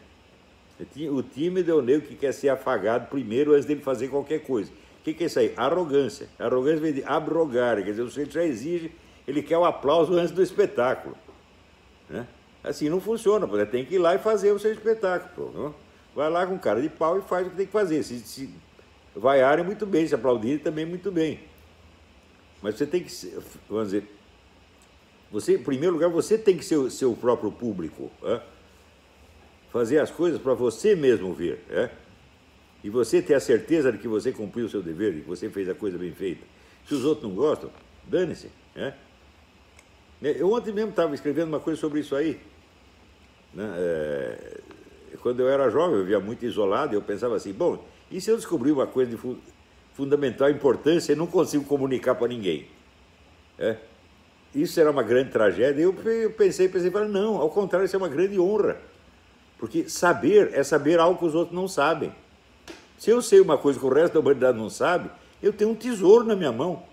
O 1.11 1.21
tímido 1.21 1.69
é 1.69 1.73
o 1.75 1.83
nego 1.83 2.07
que 2.07 2.15
quer 2.15 2.33
ser 2.33 2.49
afagado 2.49 3.09
primeiro 3.09 3.53
antes 3.53 3.65
dele 3.65 3.81
fazer 3.81 4.07
qualquer 4.07 4.39
coisa. 4.39 4.71
O 4.71 5.03
que, 5.03 5.13
que 5.13 5.23
é 5.23 5.27
isso 5.27 5.37
aí? 5.37 5.53
Arrogância. 5.55 6.27
Arrogância 6.39 6.79
vem 6.79 6.93
de 6.93 7.03
abrogar, 7.03 7.77
quer 7.77 7.91
dizer, 7.91 8.01
o 8.01 8.09
sujeito 8.09 8.33
já 8.33 8.43
exige 8.43 8.91
ele 9.27 9.41
quer 9.41 9.57
o 9.57 9.65
aplauso 9.65 10.13
antes 10.13 10.31
do 10.31 10.41
espetáculo. 10.41 11.17
Né? 12.09 12.27
Assim 12.63 12.89
não 12.89 13.01
funciona, 13.01 13.45
você 13.45 13.65
tem 13.65 13.85
que 13.85 13.95
ir 13.95 13.99
lá 13.99 14.15
e 14.15 14.19
fazer 14.19 14.51
o 14.51 14.59
seu 14.59 14.71
espetáculo. 14.71 15.51
Pô, 15.51 15.73
vai 16.15 16.29
lá 16.29 16.45
com 16.45 16.57
cara 16.57 16.81
de 16.81 16.89
pau 16.89 17.17
e 17.19 17.21
faz 17.21 17.47
o 17.47 17.49
que 17.49 17.55
tem 17.57 17.65
que 17.65 17.71
fazer. 17.71 18.03
Se, 18.03 18.19
se 18.19 18.49
vaiarem, 19.15 19.65
muito 19.65 19.85
bem, 19.85 20.07
se 20.07 20.15
aplaudirem, 20.15 20.59
também 20.59 20.85
muito 20.85 21.11
bem. 21.11 21.39
Mas 22.61 22.75
você 22.75 22.85
tem 22.85 23.03
que, 23.03 23.11
vamos 23.69 23.91
dizer, 23.91 24.07
você, 25.31 25.55
em 25.55 25.63
primeiro 25.63 25.95
lugar, 25.95 26.09
você 26.09 26.37
tem 26.37 26.55
que 26.55 26.63
ser 26.63 26.77
o 26.77 26.91
seu 26.91 27.13
próprio 27.15 27.51
público. 27.51 28.11
Fazer 29.71 29.99
as 29.99 30.11
coisas 30.11 30.39
para 30.39 30.53
você 30.53 30.95
mesmo 30.95 31.33
ver. 31.33 31.59
E 32.83 32.89
você 32.89 33.21
ter 33.21 33.33
a 33.33 33.39
certeza 33.39 33.91
de 33.91 33.97
que 33.97 34.07
você 34.07 34.31
cumpriu 34.31 34.67
o 34.67 34.69
seu 34.69 34.81
dever, 34.81 35.13
de 35.13 35.21
que 35.21 35.27
você 35.27 35.49
fez 35.49 35.67
a 35.67 35.73
coisa 35.73 35.97
bem 35.97 36.13
feita. 36.13 36.45
Se 36.87 36.93
os 36.93 37.03
outros 37.03 37.27
não 37.27 37.35
gostam, 37.35 37.71
dane-se. 38.05 38.49
É? 38.75 38.93
Eu 40.31 40.51
ontem 40.53 40.71
mesmo 40.71 40.91
estava 40.91 41.13
escrevendo 41.13 41.49
uma 41.49 41.59
coisa 41.59 41.79
sobre 41.79 41.99
isso 41.99 42.15
aí. 42.15 42.39
Né? 43.53 43.69
É, 43.77 44.59
quando 45.21 45.41
eu 45.41 45.49
era 45.49 45.69
jovem, 45.69 45.99
eu 45.99 46.05
via 46.05 46.19
muito 46.19 46.45
isolado, 46.45 46.95
eu 46.95 47.01
pensava 47.01 47.35
assim, 47.35 47.51
bom, 47.51 47.83
e 48.09 48.21
se 48.21 48.29
eu 48.29 48.37
descobrir 48.37 48.71
uma 48.71 48.87
coisa 48.87 49.11
de 49.11 49.17
fu 49.17 49.37
fundamental 49.93 50.49
importância 50.49 51.13
e 51.13 51.15
não 51.15 51.27
consigo 51.27 51.63
comunicar 51.65 52.15
para 52.15 52.27
ninguém? 52.27 52.67
É? 53.59 53.77
Isso 54.55 54.79
era 54.79 54.89
uma 54.89 55.03
grande 55.03 55.29
tragédia. 55.29 55.81
Eu 55.81 55.93
pensei, 56.35 56.67
pensei, 56.67 56.89
falei, 56.89 57.09
não, 57.09 57.37
ao 57.37 57.49
contrário, 57.49 57.85
isso 57.85 57.95
é 57.95 57.99
uma 57.99 58.09
grande 58.09 58.39
honra. 58.39 58.77
Porque 59.59 59.87
saber 59.87 60.51
é 60.53 60.63
saber 60.63 60.99
algo 60.99 61.19
que 61.19 61.25
os 61.25 61.35
outros 61.35 61.55
não 61.55 61.67
sabem. 61.67 62.11
Se 62.97 63.09
eu 63.09 63.21
sei 63.21 63.39
uma 63.39 63.57
coisa 63.57 63.79
que 63.79 63.85
o 63.85 63.89
resto 63.89 64.13
da 64.13 64.19
humanidade 64.19 64.57
não 64.57 64.69
sabe, 64.69 65.09
eu 65.41 65.53
tenho 65.53 65.71
um 65.71 65.75
tesouro 65.75 66.25
na 66.25 66.35
minha 66.35 66.51
mão. 66.51 66.83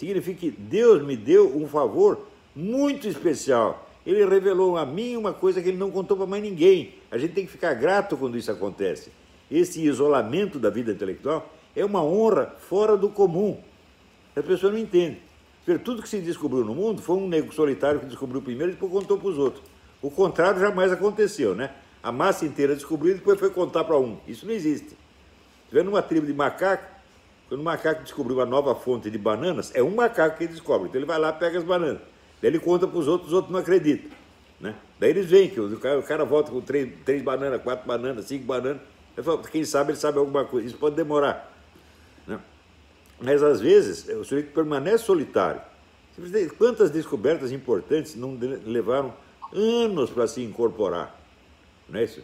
Significa 0.00 0.40
que 0.40 0.50
Deus 0.50 1.02
me 1.02 1.14
deu 1.14 1.54
um 1.54 1.68
favor 1.68 2.26
muito 2.56 3.06
especial. 3.06 3.86
Ele 4.06 4.24
revelou 4.24 4.78
a 4.78 4.86
mim 4.86 5.14
uma 5.14 5.34
coisa 5.34 5.60
que 5.60 5.68
ele 5.68 5.76
não 5.76 5.90
contou 5.90 6.16
para 6.16 6.24
mais 6.24 6.42
ninguém. 6.42 6.94
A 7.10 7.18
gente 7.18 7.34
tem 7.34 7.44
que 7.44 7.52
ficar 7.52 7.74
grato 7.74 8.16
quando 8.16 8.38
isso 8.38 8.50
acontece. 8.50 9.12
Esse 9.50 9.84
isolamento 9.84 10.58
da 10.58 10.70
vida 10.70 10.90
intelectual 10.90 11.52
é 11.76 11.84
uma 11.84 12.02
honra 12.02 12.46
fora 12.60 12.96
do 12.96 13.10
comum. 13.10 13.60
As 14.34 14.42
pessoas 14.42 14.72
não 14.72 14.80
entendem. 14.80 15.18
Tudo 15.84 16.00
que 16.00 16.08
se 16.08 16.18
descobriu 16.18 16.64
no 16.64 16.74
mundo 16.74 17.02
foi 17.02 17.16
um 17.16 17.28
nego 17.28 17.52
solitário 17.52 18.00
que 18.00 18.06
descobriu 18.06 18.40
primeiro 18.40 18.72
e 18.72 18.74
depois 18.76 18.90
contou 18.90 19.18
para 19.18 19.28
os 19.28 19.36
outros. 19.36 19.62
O 20.00 20.10
contrário 20.10 20.58
jamais 20.58 20.90
aconteceu, 20.90 21.54
né? 21.54 21.74
A 22.02 22.10
massa 22.10 22.46
inteira 22.46 22.74
descobriu 22.74 23.12
e 23.12 23.18
depois 23.18 23.38
foi 23.38 23.50
contar 23.50 23.84
para 23.84 23.98
um. 23.98 24.16
Isso 24.26 24.46
não 24.46 24.54
existe. 24.54 24.96
Vendo 25.70 25.88
uma 25.88 26.00
tribo 26.00 26.26
de 26.26 26.32
macaco, 26.32 26.99
quando 27.50 27.62
o 27.62 27.64
macaco 27.64 28.04
descobriu 28.04 28.36
uma 28.36 28.46
nova 28.46 28.76
fonte 28.76 29.10
de 29.10 29.18
bananas, 29.18 29.72
é 29.74 29.82
um 29.82 29.92
macaco 29.92 30.38
que 30.38 30.44
ele 30.44 30.52
descobre. 30.52 30.88
Então 30.88 31.00
ele 31.00 31.06
vai 31.06 31.18
lá, 31.18 31.32
pega 31.32 31.58
as 31.58 31.64
bananas. 31.64 32.00
Daí 32.40 32.48
ele 32.48 32.60
conta 32.60 32.86
para 32.86 32.96
os 32.96 33.08
outros, 33.08 33.30
os 33.30 33.34
outros 33.34 33.52
não 33.52 33.58
acreditam. 33.58 34.08
Né? 34.60 34.72
Daí 35.00 35.10
eles 35.10 35.26
veem 35.26 35.50
que 35.50 35.58
o 35.58 35.76
cara, 35.80 35.98
o 35.98 36.02
cara 36.04 36.24
volta 36.24 36.52
com 36.52 36.60
três, 36.60 36.88
três 37.04 37.20
bananas, 37.22 37.60
quatro 37.60 37.88
bananas, 37.88 38.26
cinco 38.26 38.44
bananas. 38.44 38.80
Falo, 39.16 39.38
quem 39.38 39.64
sabe 39.64 39.90
ele 39.90 39.98
sabe 39.98 40.18
alguma 40.18 40.44
coisa. 40.44 40.68
Isso 40.68 40.76
pode 40.76 40.94
demorar. 40.94 41.52
Né? 42.24 42.38
Mas 43.20 43.42
às 43.42 43.60
vezes 43.60 44.06
o 44.08 44.22
sujeito 44.22 44.54
permanece 44.54 45.02
solitário. 45.02 45.60
Quantas 46.56 46.88
descobertas 46.88 47.50
importantes 47.50 48.14
não 48.14 48.38
levaram 48.64 49.12
anos 49.52 50.08
para 50.08 50.28
se 50.28 50.40
incorporar? 50.40 51.20
Não 51.88 51.98
é 51.98 52.04
isso? 52.04 52.22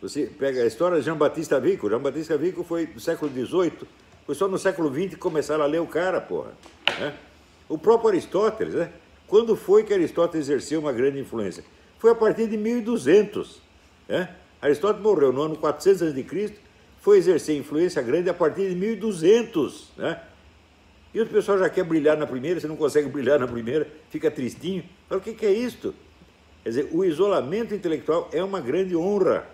Você 0.00 0.26
pega 0.26 0.62
a 0.62 0.66
história 0.66 0.98
de 0.98 1.04
Jean 1.04 1.16
Batista 1.16 1.58
Vico. 1.58 1.88
Jean 1.88 2.00
Batista 2.00 2.38
Vico 2.38 2.62
foi 2.62 2.86
do 2.86 3.00
século 3.00 3.32
XVIII 3.32 3.99
foi 4.30 4.36
só 4.36 4.46
no 4.46 4.58
século 4.58 4.94
XX 4.94 5.08
que 5.08 5.16
começaram 5.16 5.64
a 5.64 5.66
ler 5.66 5.80
o 5.80 5.86
cara, 5.88 6.20
porra. 6.20 6.52
Né? 7.00 7.12
O 7.68 7.76
próprio 7.76 8.10
Aristóteles, 8.10 8.74
né? 8.74 8.92
Quando 9.26 9.56
foi 9.56 9.82
que 9.82 9.92
Aristóteles 9.92 10.48
exerceu 10.48 10.78
uma 10.78 10.92
grande 10.92 11.18
influência? 11.18 11.64
Foi 11.98 12.12
a 12.12 12.14
partir 12.14 12.46
de 12.46 12.56
1200. 12.56 13.60
Né? 14.08 14.32
Aristóteles 14.62 15.02
morreu 15.02 15.32
no 15.32 15.42
ano 15.42 15.56
400 15.56 16.02
a.C., 16.02 16.54
foi 17.00 17.18
exercer 17.18 17.56
influência 17.56 18.00
grande 18.02 18.30
a 18.30 18.34
partir 18.34 18.68
de 18.68 18.76
1200. 18.76 19.90
Né? 19.96 20.20
E 21.12 21.20
o 21.20 21.26
pessoal 21.26 21.58
já 21.58 21.68
quer 21.68 21.82
brilhar 21.82 22.16
na 22.16 22.24
primeira, 22.24 22.60
você 22.60 22.68
não 22.68 22.76
consegue 22.76 23.08
brilhar 23.08 23.40
na 23.40 23.48
primeira, 23.48 23.88
fica 24.10 24.30
tristinho. 24.30 24.84
Fala, 25.08 25.20
o 25.20 25.24
que, 25.24 25.34
que 25.34 25.44
é 25.44 25.52
isto? 25.52 25.92
Quer 26.62 26.68
dizer, 26.68 26.88
o 26.92 27.04
isolamento 27.04 27.74
intelectual 27.74 28.30
é 28.32 28.44
uma 28.44 28.60
grande 28.60 28.94
honra. 28.94 29.44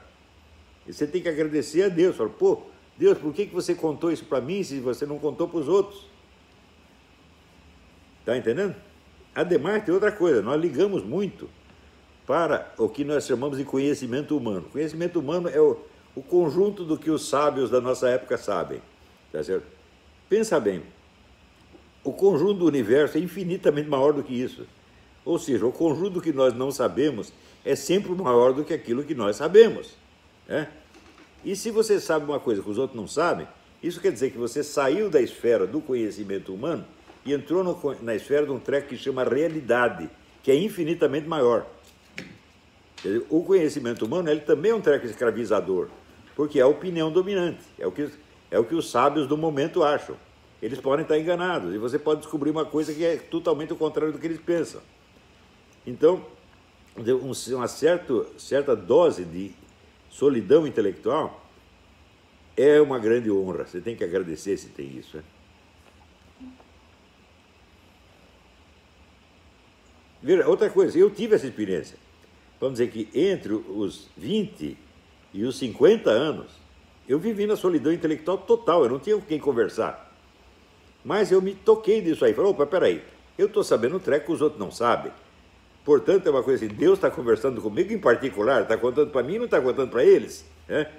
E 0.87 0.93
você 0.93 1.07
tem 1.07 1.23
que 1.23 1.31
agradecer 1.31 1.85
a 1.85 1.89
Deus. 1.89 2.15
Fala, 2.15 2.29
pô, 2.29 2.76
Deus, 2.99 3.19
por 3.19 3.33
que, 3.33 3.47
que 3.47 3.55
você 3.55 3.75
contou 3.75 4.11
isso 4.11 4.25
para 4.25 4.41
mim 4.41 4.63
se 4.63 4.81
você 4.81 5.05
não 5.05 5.19
contou 5.19 5.49
para 5.49 5.59
os 5.59 5.69
outros? 5.69 6.07
Está 8.21 8.37
entendendo? 8.37 8.75
Ademais, 9.35 9.85
tem 9.85 9.93
outra 9.93 10.11
coisa, 10.11 10.41
nós 10.41 10.61
ligamos 10.61 11.05
muito 11.05 11.49
para 12.27 12.73
o 12.79 12.89
que 12.89 13.05
nós 13.05 13.27
chamamos 13.27 13.59
de 13.59 13.65
conhecimento 13.65 14.37
humano. 14.37 14.67
Conhecimento 14.73 15.21
humano 15.21 15.49
é 15.49 15.61
o, 15.61 15.79
o 16.15 16.23
conjunto 16.23 16.85
do 16.85 16.99
que 16.99 17.11
os 17.11 17.29
sábios 17.29 17.71
da 17.71 17.81
nossa 17.81 18.09
época 18.09 18.37
sabem. 18.37 18.81
Tá 19.31 19.45
certo? 19.45 19.67
Pensa 20.29 20.59
bem, 20.59 20.83
o 22.03 22.13
conjunto 22.13 22.61
do 22.61 22.67
universo 22.67 23.19
é 23.19 23.21
infinitamente 23.21 23.89
maior 23.89 24.13
do 24.13 24.23
que 24.23 24.35
isso. 24.35 24.67
Ou 25.25 25.39
seja, 25.39 25.67
o 25.67 25.73
conjunto 25.73 26.21
que 26.21 26.33
nós 26.33 26.55
não 26.55 26.71
sabemos 26.71 27.33
é 27.65 27.77
sempre 27.77 28.13
maior 28.13 28.53
do 28.53 28.65
que 28.65 28.73
aquilo 28.73 29.05
que 29.05 29.15
nós 29.15 29.37
sabemos. 29.37 29.95
Né? 30.49 30.69
E 31.47 31.55
se 31.55 31.71
você 31.71 32.01
sabe 32.01 32.25
uma 32.25 32.41
coisa 32.41 32.61
que 32.61 32.69
os 32.69 32.77
outros 32.77 33.01
não 33.01 33.07
sabem, 33.07 33.47
isso 33.81 34.01
quer 34.01 34.11
dizer 34.11 34.33
que 34.33 34.37
você 34.37 34.65
saiu 34.65 35.09
da 35.09 35.23
esfera 35.23 35.65
do 35.65 35.81
conhecimento 35.81 36.53
humano 36.53 36.85
e 37.25 37.33
entrou 37.33 37.63
no, 37.63 37.79
na 38.03 38.17
esfera 38.17 38.45
de 38.45 38.51
um 38.51 38.59
treco 38.59 38.89
que 38.89 38.97
chama 38.97 39.23
realidade, 39.23 40.11
que 40.43 40.51
é 40.51 40.57
infinitamente 40.57 41.29
maior. 41.29 41.65
O 43.31 43.45
conhecimento 43.45 44.05
humano 44.05 44.29
ele 44.29 44.41
também 44.41 44.73
é 44.73 44.75
um 44.75 44.81
treco 44.81 45.07
escravizador, 45.07 45.87
porque 46.35 46.59
é 46.59 46.63
a 46.63 46.67
opinião 46.67 47.13
dominante, 47.13 47.63
é 47.79 47.87
o 47.87 47.93
que, 47.93 48.11
é 48.51 48.59
o 48.59 48.65
que 48.65 48.75
os 48.75 48.91
sábios 48.91 49.29
do 49.29 49.37
momento 49.37 49.85
acham. 49.85 50.17
Eles 50.61 50.81
podem 50.81 51.05
estar 51.05 51.17
enganados 51.17 51.73
e 51.73 51.79
você 51.79 51.97
pode 51.97 52.23
descobrir 52.23 52.51
uma 52.51 52.65
coisa 52.65 52.93
que 52.93 53.05
é 53.05 53.19
totalmente 53.19 53.73
o 53.73 53.77
contrário 53.77 54.13
do 54.13 54.19
que 54.19 54.27
eles 54.27 54.41
pensam. 54.41 54.81
Então, 55.87 56.27
uma 57.53 57.69
certo, 57.69 58.27
certa 58.37 58.75
dose 58.75 59.25
de 59.25 59.55
solidão 60.17 60.67
intelectual 60.67 61.45
é 62.57 62.81
uma 62.81 62.99
grande 62.99 63.31
honra. 63.31 63.67
Você 63.67 63.83
tem 63.83 63.95
que 63.95 64.03
agradecer 64.03 64.57
se 64.57 64.69
tem 64.69 64.97
isso. 64.97 65.23
Né? 70.23 70.45
Outra 70.47 70.71
coisa, 70.71 70.99
eu 70.99 71.11
tive 71.11 71.35
essa 71.35 71.47
experiência. 71.47 71.99
Vamos 72.59 72.79
dizer 72.79 72.91
que 72.91 73.11
entre 73.15 73.53
os 73.53 74.09
20 74.17 74.79
e 75.35 75.45
os 75.45 75.59
50 75.59 76.09
anos, 76.09 76.51
eu 77.07 77.19
vivi 77.19 77.47
na 77.47 77.55
solidão 77.55 77.93
intelectual 77.93 78.39
total, 78.39 78.85
eu 78.85 78.91
não 78.91 78.99
tinha 78.99 79.17
com 79.17 79.23
quem 79.23 79.39
conversar. 79.39 80.11
Mas 81.05 81.31
eu 81.31 81.43
me 81.43 81.55
toquei 81.55 82.01
disso 82.01 82.25
aí. 82.25 82.33
Falei, 82.33 82.51
opa, 82.51 82.65
peraí, 82.65 83.05
eu 83.37 83.49
estou 83.49 83.63
sabendo 83.63 83.97
um 83.97 84.01
treco 84.01 84.27
que 84.27 84.33
os 84.33 84.41
outros 84.41 84.59
não 84.59 84.71
sabem. 84.71 85.13
Portanto, 85.87 86.27
é 86.27 86.31
uma 86.31 86.43
coisa 86.43 86.65
assim, 86.65 86.75
Deus 86.75 86.99
está 86.99 87.09
conversando 87.09 87.63
comigo 87.63 87.93
em 87.93 87.99
particular, 87.99 88.63
está 88.63 88.77
contando 88.77 89.13
para 89.13 89.23
mim 89.23 89.39
não 89.39 89.45
está 89.45 89.61
contando 89.61 89.89
para 89.89 90.05
eles. 90.05 90.45
Né? 90.67 90.91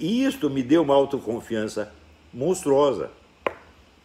E 0.00 0.24
isto 0.24 0.48
me 0.48 0.62
deu 0.62 0.80
uma 0.80 0.94
autoconfiança 0.94 1.92
monstruosa. 2.32 3.10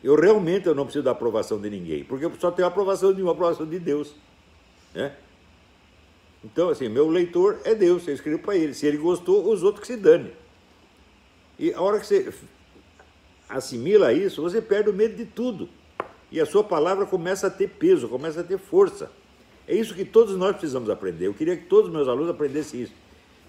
Eu 0.04 0.20
realmente 0.20 0.68
eu 0.68 0.76
não 0.76 0.84
preciso 0.84 1.06
da 1.06 1.12
aprovação 1.12 1.62
de 1.62 1.70
ninguém, 1.70 2.04
porque 2.04 2.26
eu 2.26 2.32
só 2.38 2.52
tenho 2.52 2.68
a 2.68 2.70
aprovação 2.70 3.14
de 3.14 3.22
uma 3.22 3.32
aprovação 3.32 3.66
de 3.66 3.80
Deus. 3.80 4.14
Né? 4.94 5.16
Então, 6.44 6.68
assim, 6.68 6.90
meu 6.90 7.08
leitor 7.08 7.62
é 7.64 7.74
Deus, 7.74 8.06
eu 8.06 8.14
escrevo 8.14 8.40
para 8.40 8.58
ele. 8.58 8.74
Se 8.74 8.86
ele 8.86 8.98
gostou, 8.98 9.50
os 9.50 9.64
outros 9.64 9.88
que 9.88 9.94
se 9.94 9.98
dane. 9.98 10.34
E 11.58 11.74
a 11.74 11.82
hora 11.82 12.02
que 12.02 12.06
você 12.06 12.34
assimila 13.48 14.12
isso, 14.12 14.42
você 14.42 14.62
perde 14.62 14.90
o 14.90 14.94
medo 14.94 15.16
de 15.16 15.26
tudo. 15.26 15.70
E 16.30 16.42
a 16.42 16.46
sua 16.46 16.66
palavra 16.66 17.06
começa 17.06 17.48
a 17.48 17.50
ter 17.50 17.70
peso, 17.70 18.10
começa 18.10 18.42
a 18.42 18.44
ter 18.44 18.58
força. 18.60 19.10
É 19.70 19.76
isso 19.76 19.94
que 19.94 20.04
todos 20.04 20.36
nós 20.36 20.54
precisamos 20.54 20.90
aprender. 20.90 21.28
Eu 21.28 21.34
queria 21.36 21.56
que 21.56 21.66
todos 21.66 21.90
os 21.90 21.94
meus 21.94 22.08
alunos 22.08 22.32
aprendessem 22.32 22.82
isso. 22.82 22.94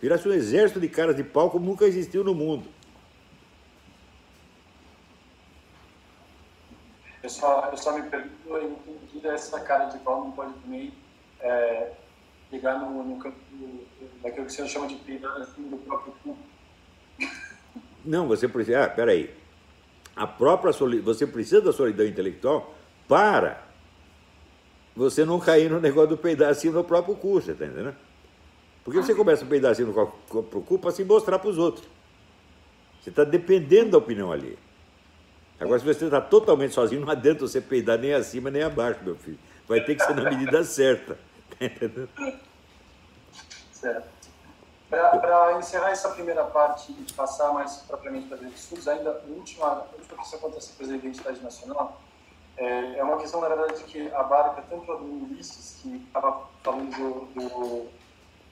Virasse 0.02 0.28
um 0.28 0.32
exército 0.32 0.78
de 0.78 0.86
caras 0.86 1.16
de 1.16 1.24
pau 1.24 1.48
como 1.48 1.64
nunca 1.64 1.86
existiu 1.86 2.22
no 2.22 2.34
mundo. 2.34 2.68
Eu 7.22 7.30
só, 7.30 7.70
eu 7.70 7.76
só 7.78 7.98
me 7.98 8.02
pergunto 8.10 8.30
em 8.86 9.06
que 9.18 9.26
essa 9.26 9.60
cara 9.60 9.86
de 9.86 9.98
pau 10.00 10.24
não 10.24 10.32
pode 10.32 10.52
também 10.60 10.92
é, 11.40 11.92
ligar 12.52 12.78
no, 12.78 13.02
no 13.02 13.18
campo 13.18 13.38
daquilo 14.22 14.44
que 14.44 14.52
você 14.52 14.68
chama 14.68 14.88
de 14.88 14.96
pirâmide 14.96 15.40
assim, 15.40 15.62
do 15.70 15.78
próprio 15.78 16.12
cu. 16.22 16.36
Não, 18.04 18.28
você 18.28 18.46
precisa. 18.46 18.84
Ah, 18.84 18.90
peraí. 18.90 19.34
A 20.14 20.26
própria 20.26 20.70
você 21.02 21.26
precisa 21.26 21.62
da 21.62 21.72
solidão 21.72 22.04
intelectual 22.04 22.74
para 23.08 23.69
você 25.00 25.24
não 25.24 25.40
cair 25.40 25.70
no 25.70 25.80
negócio 25.80 26.10
do 26.10 26.16
pedacinho 26.18 26.74
no 26.74 26.84
próprio 26.84 27.14
cu, 27.16 27.40
você 27.40 27.52
está 27.52 27.64
entendendo? 27.64 27.96
Porque 28.84 29.00
você 29.00 29.14
começa 29.14 29.44
a 29.44 29.48
pedacinho 29.48 29.88
no 29.88 29.94
próprio 29.94 30.60
cu 30.60 30.78
para 30.78 30.90
se 30.90 31.02
mostrar 31.04 31.38
para 31.38 31.48
os 31.48 31.56
outros. 31.56 31.88
Você 33.00 33.08
está 33.08 33.24
dependendo 33.24 33.92
da 33.92 33.98
opinião 33.98 34.30
ali. 34.30 34.58
Agora, 35.58 35.78
se 35.78 35.86
você 35.86 36.04
está 36.04 36.20
totalmente 36.20 36.74
sozinho, 36.74 37.00
não 37.00 37.10
adianta 37.10 37.40
você 37.40 37.62
peidar 37.62 37.98
nem 37.98 38.12
acima 38.12 38.50
nem 38.50 38.62
abaixo, 38.62 39.00
meu 39.02 39.16
filho. 39.16 39.38
Vai 39.66 39.80
ter 39.82 39.94
que 39.94 40.04
ser 40.04 40.14
na 40.14 40.28
medida 40.28 40.62
certa. 40.64 41.18
Tá 41.58 41.64
entendendo? 41.64 42.08
Certo. 43.72 44.08
Para 44.90 45.58
encerrar 45.58 45.90
essa 45.92 46.10
primeira 46.10 46.44
parte 46.44 46.92
e 46.92 47.12
passar 47.12 47.54
mais 47.54 47.76
propriamente 47.88 48.28
para 48.28 48.38
os 48.38 48.54
estudos, 48.54 48.86
ainda 48.86 49.10
a 49.10 49.30
última, 49.30 49.66
a 49.66 49.84
última 49.96 50.18
questão 50.18 50.38
acontece 50.40 50.72
com 50.72 50.84
a 50.84 50.94
identidade 50.94 51.42
nacional 51.42 52.00
é, 52.60 52.98
é 52.98 53.02
uma 53.02 53.16
questão, 53.16 53.40
na 53.40 53.48
verdade, 53.48 53.82
que 53.84 54.12
abarca 54.12 54.62
tanto 54.68 54.92
a 54.92 54.96
do 54.96 55.24
Ulisses, 55.24 55.80
que 55.80 55.96
estava 55.96 56.46
falando 56.62 56.90
do, 56.90 57.48
do, 57.48 57.88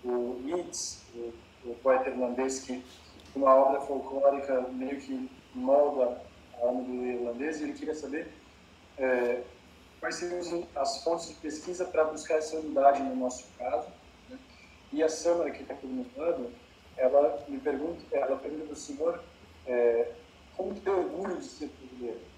do 0.03 0.49
Yeats, 0.49 1.03
do, 1.12 1.35
do 1.62 1.75
poeta 1.83 2.09
irlandês, 2.09 2.61
que 2.61 2.83
uma 3.37 3.55
obra 3.55 3.83
folclórica 3.83 4.62
meio 4.73 4.99
que 4.99 5.31
molda 5.55 6.23
a 6.55 6.64
alma 6.64 6.85
do 6.85 6.94
irlandês, 7.05 7.61
e 7.61 7.64
ele 7.64 7.75
queria 7.75 7.94
saber 7.94 8.33
é, 8.97 9.42
quais 10.01 10.14
seriam 10.14 10.66
as 10.75 11.05
fontes 11.05 11.29
de 11.29 11.35
pesquisa 11.35 11.85
para 11.85 12.05
buscar 12.05 12.37
essa 12.37 12.57
unidade 12.57 13.03
no 13.03 13.14
nosso 13.14 13.44
caso. 13.59 13.88
Né? 14.31 14.38
E 14.90 15.03
a 15.03 15.09
Samara, 15.11 15.51
que 15.51 15.61
está 15.61 15.75
perguntando, 15.75 16.51
ela 16.97 17.44
me 17.47 17.59
pergunta, 17.59 18.03
ela 18.11 18.38
pergunta 18.38 18.64
para 18.64 18.73
o 18.73 18.77
senhor 18.77 19.23
é, 19.66 20.12
como 20.57 20.75
ter 20.81 20.88
orgulho 20.88 21.37
de 21.37 21.44
ser 21.44 21.68
brasileiro? 21.68 22.38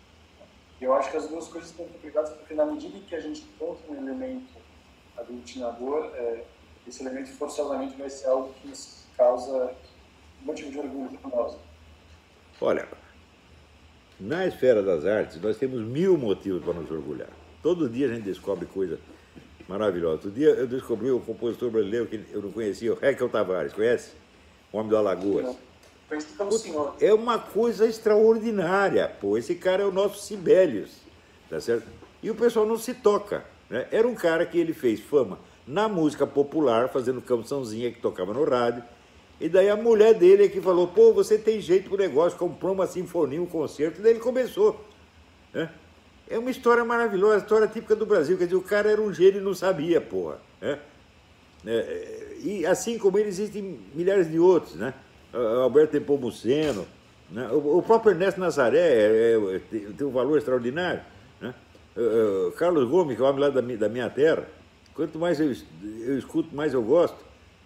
Eu 0.81 0.95
acho 0.95 1.11
que 1.11 1.17
as 1.17 1.29
duas 1.29 1.47
coisas 1.49 1.71
estão 1.71 1.87
complicadas, 1.87 2.31
porque 2.31 2.55
na 2.55 2.65
medida 2.65 2.97
em 2.97 3.03
que 3.03 3.15
a 3.15 3.21
gente 3.21 3.43
encontra 3.43 3.83
um 3.91 3.97
elemento 3.97 4.59
aglutinador, 5.17 6.11
é, 6.15 6.45
esse 6.89 7.03
elemento 7.03 7.31
forçosamente 7.33 7.97
vai 7.97 8.09
ser 8.09 8.29
algo 8.29 8.55
que 8.55 8.69
nos 8.69 9.05
causa 9.17 9.75
motivo 10.43 10.71
de 10.71 10.79
orgulho 10.79 11.19
para 11.19 11.37
nós. 11.37 11.57
Olha, 12.61 12.89
na 14.19 14.47
esfera 14.47 14.83
das 14.83 15.05
artes, 15.05 15.41
nós 15.41 15.59
temos 15.59 15.83
mil 15.83 16.17
motivos 16.17 16.63
para 16.65 16.75
nos 16.75 16.91
orgulhar. 16.91 17.29
Todo 17.63 17.89
dia 17.89 18.07
a 18.07 18.15
gente 18.15 18.25
descobre 18.25 18.65
coisa 18.67 18.99
maravilhosa. 19.69 20.15
Outro 20.15 20.31
dia 20.31 20.49
eu 20.49 20.67
descobri 20.67 21.11
um 21.11 21.21
compositor 21.21 21.71
brasileiro 21.71 22.07
que 22.07 22.25
eu 22.33 22.41
não 22.41 22.51
conhecia, 22.51 22.93
o 22.93 22.99
Raquel 22.99 23.29
Tavares, 23.29 23.73
conhece? 23.75 24.13
O 24.73 24.79
Homem 24.79 24.89
do 24.89 24.97
Alagoas. 24.97 25.45
Não. 25.45 25.70
É 27.01 27.15
uma 27.15 27.39
coisa 27.39 27.87
extraordinária, 27.87 29.09
pô. 29.21 29.39
Esse 29.39 29.55
cara 29.55 29.83
é 29.83 29.87
o 29.87 29.93
nosso 29.93 30.19
Sibelius, 30.21 30.97
tá 31.49 31.61
certo? 31.61 31.87
E 32.23 32.31
o 32.31 32.35
pessoal 32.35 32.67
não 32.67 32.77
se 32.77 32.95
toca. 32.95 33.45
Né? 33.69 33.87
Era 33.91 34.07
um 34.07 34.15
cara 34.15 34.45
que 34.45 34.59
ele 34.59 34.75
fez 34.75 35.01
fama 35.01 35.39
na 35.67 35.89
música 35.89 36.27
popular, 36.27 36.89
fazendo 36.89 37.23
cançãozinha 37.23 37.93
que 37.93 38.01
tocava 38.01 38.35
no 38.35 38.45
rádio. 38.45 38.83
E 39.41 39.49
daí 39.49 39.71
a 39.71 39.77
mulher 39.77 40.15
dele 40.15 40.45
é 40.45 40.49
que 40.49 40.61
falou, 40.61 40.89
pô, 40.89 41.13
você 41.13 41.39
tem 41.39 41.61
jeito 41.61 41.89
pro 41.89 41.97
negócio, 41.97 42.39
comprou 42.39 42.75
uma 42.75 42.87
sinfonia, 42.87 43.41
um 43.41 43.47
concerto, 43.47 44.01
e 44.01 44.03
daí 44.03 44.13
ele 44.13 44.21
começou. 44.21 44.85
Né? 45.55 45.71
É 46.29 46.39
uma 46.39 46.51
história 46.51 46.85
maravilhosa, 46.85 47.39
história 47.39 47.67
típica 47.67 47.97
do 47.97 48.05
Brasil. 48.05 48.37
Quer 48.37 48.45
dizer, 48.45 48.57
o 48.57 48.63
cara 48.63 48.91
era 48.91 49.01
um 49.01 49.13
gênio 49.13 49.41
e 49.41 49.45
não 49.45 49.55
sabia, 49.55 50.01
porra. 50.01 50.39
Né? 50.61 50.79
É, 51.67 52.37
e 52.43 52.67
assim 52.67 52.99
como 52.99 53.19
ele, 53.19 53.29
existem 53.29 53.81
milhares 53.95 54.31
de 54.31 54.39
outros, 54.39 54.75
né? 54.75 54.95
Alberto 55.33 55.95
Nepomuceno, 55.95 56.87
né? 57.31 57.49
o, 57.53 57.81
próprio 57.83 58.13
Ernesto 58.13 58.41
Nazaré 58.41 58.79
é, 58.79 59.35
é, 59.35 59.61
tem, 59.71 59.93
tem, 59.93 60.07
um 60.07 60.11
valor 60.11 60.37
extraordinário. 60.37 61.01
Né? 61.41 61.55
Uh, 61.97 62.51
Carlos 62.53 62.89
Gomes, 62.89 63.17
que 63.17 63.23
é 63.23 63.25
o 63.25 63.29
homem 63.29 63.41
lá 63.41 63.51
da, 63.51 63.61
da 63.61 63.89
minha 63.89 64.11
terra, 64.11 64.47
quanto 64.95 65.19
mais 65.19 65.39
eu, 65.39 65.55
eu 65.83 66.19
escuto, 66.19 66.55
mais 66.55 66.75
eu 66.75 66.83
gosto. 66.83 67.19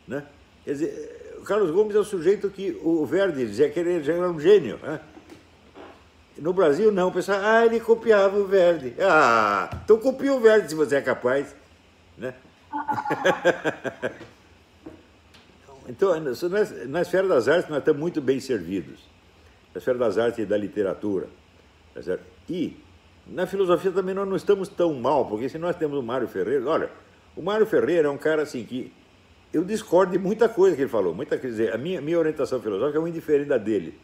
Né? 0.07 0.23
Quer 0.65 0.73
dizer, 0.73 1.37
o 1.39 1.43
Carlos 1.45 1.71
Gomes 1.71 1.97
é 1.97 1.99
o 1.99 2.05
sujeito 2.05 2.51
que 2.51 2.79
o 2.83 3.07
Verdi 3.07 3.47
dizia 3.47 3.71
que 3.71 3.81
ele 3.81 4.03
já 4.03 4.13
era 4.13 4.31
um 4.31 4.39
gênio. 4.39 4.79
Né? 4.83 5.01
No 6.37 6.53
Brasil, 6.53 6.93
não. 6.93 7.09
O 7.09 7.13
pessoal, 7.13 7.39
ah, 7.43 7.65
ele 7.65 7.81
copiava 7.81 8.37
o 8.37 8.47
Verdi. 8.47 8.95
Ah, 9.01 9.71
então 9.85 9.97
copia 9.99 10.35
o 10.35 10.41
Verdi 10.41 10.69
se 10.69 10.75
você 10.75 10.97
é 10.97 11.01
capaz. 11.01 11.55
Né? 12.19 12.35
Então, 15.89 16.13
na 16.89 17.03
esfera 17.03 17.29
das 17.29 17.47
artes, 17.49 17.69
nós 17.69 17.79
estamos 17.79 18.01
muito 18.01 18.21
bem 18.21 18.41
servidos. 18.41 19.01
Na 19.75 19.79
esfera 19.79 19.99
das 19.99 20.17
artes 20.19 20.39
e 20.39 20.47
da 20.47 20.57
literatura. 20.57 21.29
Tá 21.95 22.19
e 22.49 22.77
na 23.27 23.47
filosofia 23.47 23.91
também 23.91 24.15
nós 24.15 24.29
não 24.29 24.37
estamos 24.37 24.69
tão 24.69 24.95
mal, 24.95 25.27
porque 25.27 25.49
se 25.49 25.59
nós 25.59 25.77
temos 25.77 25.99
o 25.99 26.03
Mário 26.03 26.29
Ferreira, 26.29 26.67
olha, 26.69 26.91
O 27.37 27.43
Mário 27.43 27.67
Ferreira 27.67 28.09
é 28.09 28.11
um 28.11 28.19
cara 28.19 28.43
assim 28.43 28.65
que 28.65 28.93
eu 29.53 29.65
discordo 29.65 30.13
de 30.13 30.19
muita 30.19 30.49
coisa 30.49 30.77
que 30.77 30.83
ele 30.83 30.91
falou. 30.91 31.15
Muita, 31.15 31.39
quer 31.39 31.49
dizer, 31.49 31.75
a 31.75 31.79
minha, 31.79 32.01
minha 32.01 32.19
orientação 32.19 32.61
filosófica 32.61 32.99
é 32.99 33.01
muito 33.01 33.15
diferente 33.15 33.49
da 33.49 33.59
dele. 33.59 33.99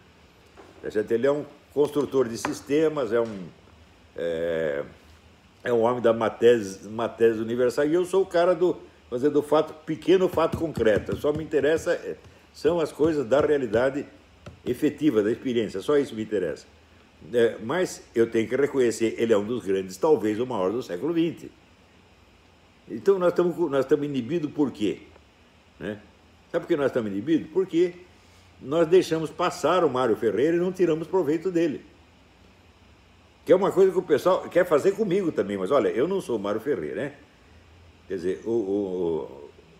Ele 1.10 1.26
é 1.26 1.32
um 1.32 1.44
construtor 1.74 2.28
de 2.28 2.38
sistemas, 2.38 3.12
é 3.12 3.20
um, 3.20 3.38
é, 4.16 4.82
é 5.62 5.72
um 5.72 5.82
homem 5.82 6.00
da 6.00 6.12
matéria 6.12 7.36
universal, 7.36 7.86
e 7.86 7.94
eu 7.94 8.04
sou 8.04 8.22
o 8.22 8.26
cara 8.26 8.54
do, 8.54 8.76
fazer 9.10 9.28
do 9.30 9.42
fato, 9.42 9.74
pequeno 9.84 10.28
fato 10.28 10.56
concreto. 10.56 11.16
Só 11.16 11.32
me 11.32 11.42
interessa 11.42 11.92
é, 11.92 12.16
são 12.52 12.78
as 12.80 12.92
coisas 12.92 13.26
da 13.26 13.40
realidade 13.40 14.06
efetiva, 14.64 15.22
da 15.22 15.30
experiência, 15.30 15.80
só 15.80 15.98
isso 15.98 16.14
me 16.14 16.22
interessa. 16.22 16.66
É, 17.32 17.58
mas 17.62 18.02
eu 18.14 18.30
tenho 18.30 18.48
que 18.48 18.56
reconhecer, 18.56 19.16
ele 19.18 19.32
é 19.32 19.36
um 19.36 19.44
dos 19.44 19.64
grandes, 19.64 19.96
talvez 19.96 20.38
o 20.38 20.46
maior 20.46 20.70
do 20.70 20.82
século 20.82 21.12
XX. 21.12 21.50
Então 22.88 23.18
nós 23.18 23.30
estamos, 23.30 23.56
nós 23.70 23.84
estamos 23.84 24.06
inibidos 24.06 24.50
por 24.52 24.70
quê? 24.70 25.00
Né? 25.78 26.00
Sabe 26.50 26.64
por 26.64 26.68
que 26.68 26.76
nós 26.76 26.86
estamos 26.86 27.10
inibidos? 27.10 27.48
Porque 27.52 27.94
nós 28.60 28.86
deixamos 28.88 29.30
passar 29.30 29.84
o 29.84 29.90
Mário 29.90 30.16
Ferreira 30.16 30.56
e 30.56 30.60
não 30.60 30.72
tiramos 30.72 31.06
proveito 31.06 31.50
dele. 31.50 31.84
Que 33.44 33.52
é 33.52 33.56
uma 33.56 33.70
coisa 33.70 33.92
que 33.92 33.98
o 33.98 34.02
pessoal 34.02 34.48
quer 34.48 34.66
fazer 34.66 34.92
comigo 34.92 35.32
também, 35.32 35.56
mas 35.56 35.70
olha, 35.70 35.88
eu 35.88 36.06
não 36.06 36.20
sou 36.20 36.36
o 36.36 36.38
Mário 36.38 36.60
Ferreira, 36.60 36.96
né? 36.96 37.12
Quer 38.10 38.16
dizer, 38.16 38.42
o, 38.44 38.50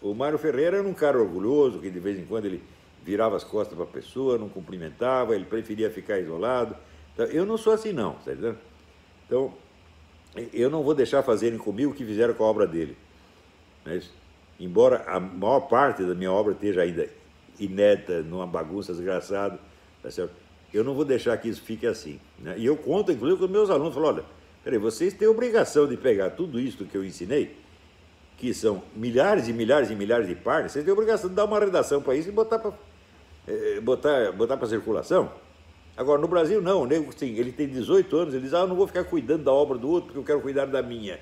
o, 0.01 0.11
o 0.11 0.15
Mário 0.15 0.39
Ferreira 0.39 0.77
era 0.77 0.87
um 0.87 0.95
cara 0.95 1.19
orgulhoso, 1.21 1.81
que 1.81 1.91
de 1.91 1.99
vez 1.99 2.17
em 2.17 2.25
quando 2.25 2.45
ele 2.45 2.63
virava 3.05 3.35
as 3.35 3.43
costas 3.43 3.75
para 3.75 3.83
a 3.83 3.89
pessoa, 3.89 4.39
não 4.39 4.49
cumprimentava, 4.49 5.35
ele 5.35 5.45
preferia 5.45 5.91
ficar 5.91 6.17
isolado. 6.21 6.77
Então, 7.13 7.27
eu 7.27 7.45
não 7.45 7.59
sou 7.59 7.73
assim, 7.73 7.93
não, 7.93 8.13
tá 8.13 8.31
entendendo? 8.31 8.59
Então, 9.27 9.53
eu 10.55 10.71
não 10.71 10.85
vou 10.85 10.95
deixar 10.95 11.25
fazerem 11.25 11.59
comigo 11.59 11.91
o 11.91 11.95
que 11.95 12.05
fizeram 12.05 12.33
com 12.33 12.45
a 12.45 12.47
obra 12.47 12.69
dele. 12.69 12.97
Mas, 13.85 14.09
embora 14.61 15.03
a 15.09 15.19
maior 15.19 15.63
parte 15.63 16.05
da 16.05 16.15
minha 16.15 16.31
obra 16.31 16.53
esteja 16.53 16.83
ainda 16.83 17.09
inédita, 17.59 18.23
numa 18.23 18.47
bagunça 18.47 18.93
desgraçada, 18.93 19.59
tá 20.01 20.09
certo? 20.09 20.33
eu 20.73 20.85
não 20.85 20.95
vou 20.95 21.05
deixar 21.05 21.37
que 21.37 21.49
isso 21.49 21.63
fique 21.63 21.85
assim. 21.85 22.21
Né? 22.39 22.55
E 22.59 22.65
eu 22.65 22.77
conto, 22.77 23.11
inclusive, 23.11 23.41
com 23.41 23.49
meus 23.49 23.71
alunos, 23.71 23.93
falo, 23.93 24.07
olha, 24.07 24.25
peraí, 24.63 24.79
vocês 24.79 25.13
têm 25.15 25.27
obrigação 25.27 25.89
de 25.89 25.97
pegar 25.97 26.31
tudo 26.31 26.61
isso 26.61 26.85
que 26.85 26.97
eu 26.97 27.05
ensinei, 27.05 27.57
que 28.41 28.55
são 28.55 28.83
milhares 28.97 29.49
e 29.49 29.53
milhares 29.53 29.91
e 29.91 29.95
milhares 29.95 30.27
de 30.27 30.35
páginas, 30.35 30.73
vocês 30.73 30.83
têm 30.83 30.93
obrigação 30.93 31.29
de 31.29 31.37
dar 31.37 31.45
uma 31.45 31.61
redação 31.61 32.01
para 32.01 32.17
isso 32.17 32.31
e 32.31 32.33
botar 32.33 32.59
para 32.59 32.73
eh, 33.47 33.81
botar, 33.83 34.33
botar 34.33 34.57
para 34.57 34.67
circulação. 34.67 35.31
Agora, 35.95 36.19
no 36.19 36.27
Brasil, 36.27 36.63
não, 36.63 36.83
o 36.83 36.87
nego, 36.87 37.13
sim, 37.15 37.35
ele 37.37 37.53
tem 37.53 37.69
18 37.69 38.17
anos, 38.17 38.35
ele 38.35 38.45
diz, 38.45 38.55
ah, 38.55 38.61
eu 38.61 38.67
não 38.67 38.77
vou 38.77 38.87
ficar 38.87 39.05
cuidando 39.05 39.45
da 39.45 39.53
obra 39.53 39.77
do 39.77 39.91
outro 39.91 40.07
porque 40.07 40.19
eu 40.19 40.25
quero 40.25 40.41
cuidar 40.41 40.65
da 40.65 40.83
minha. 40.83 41.21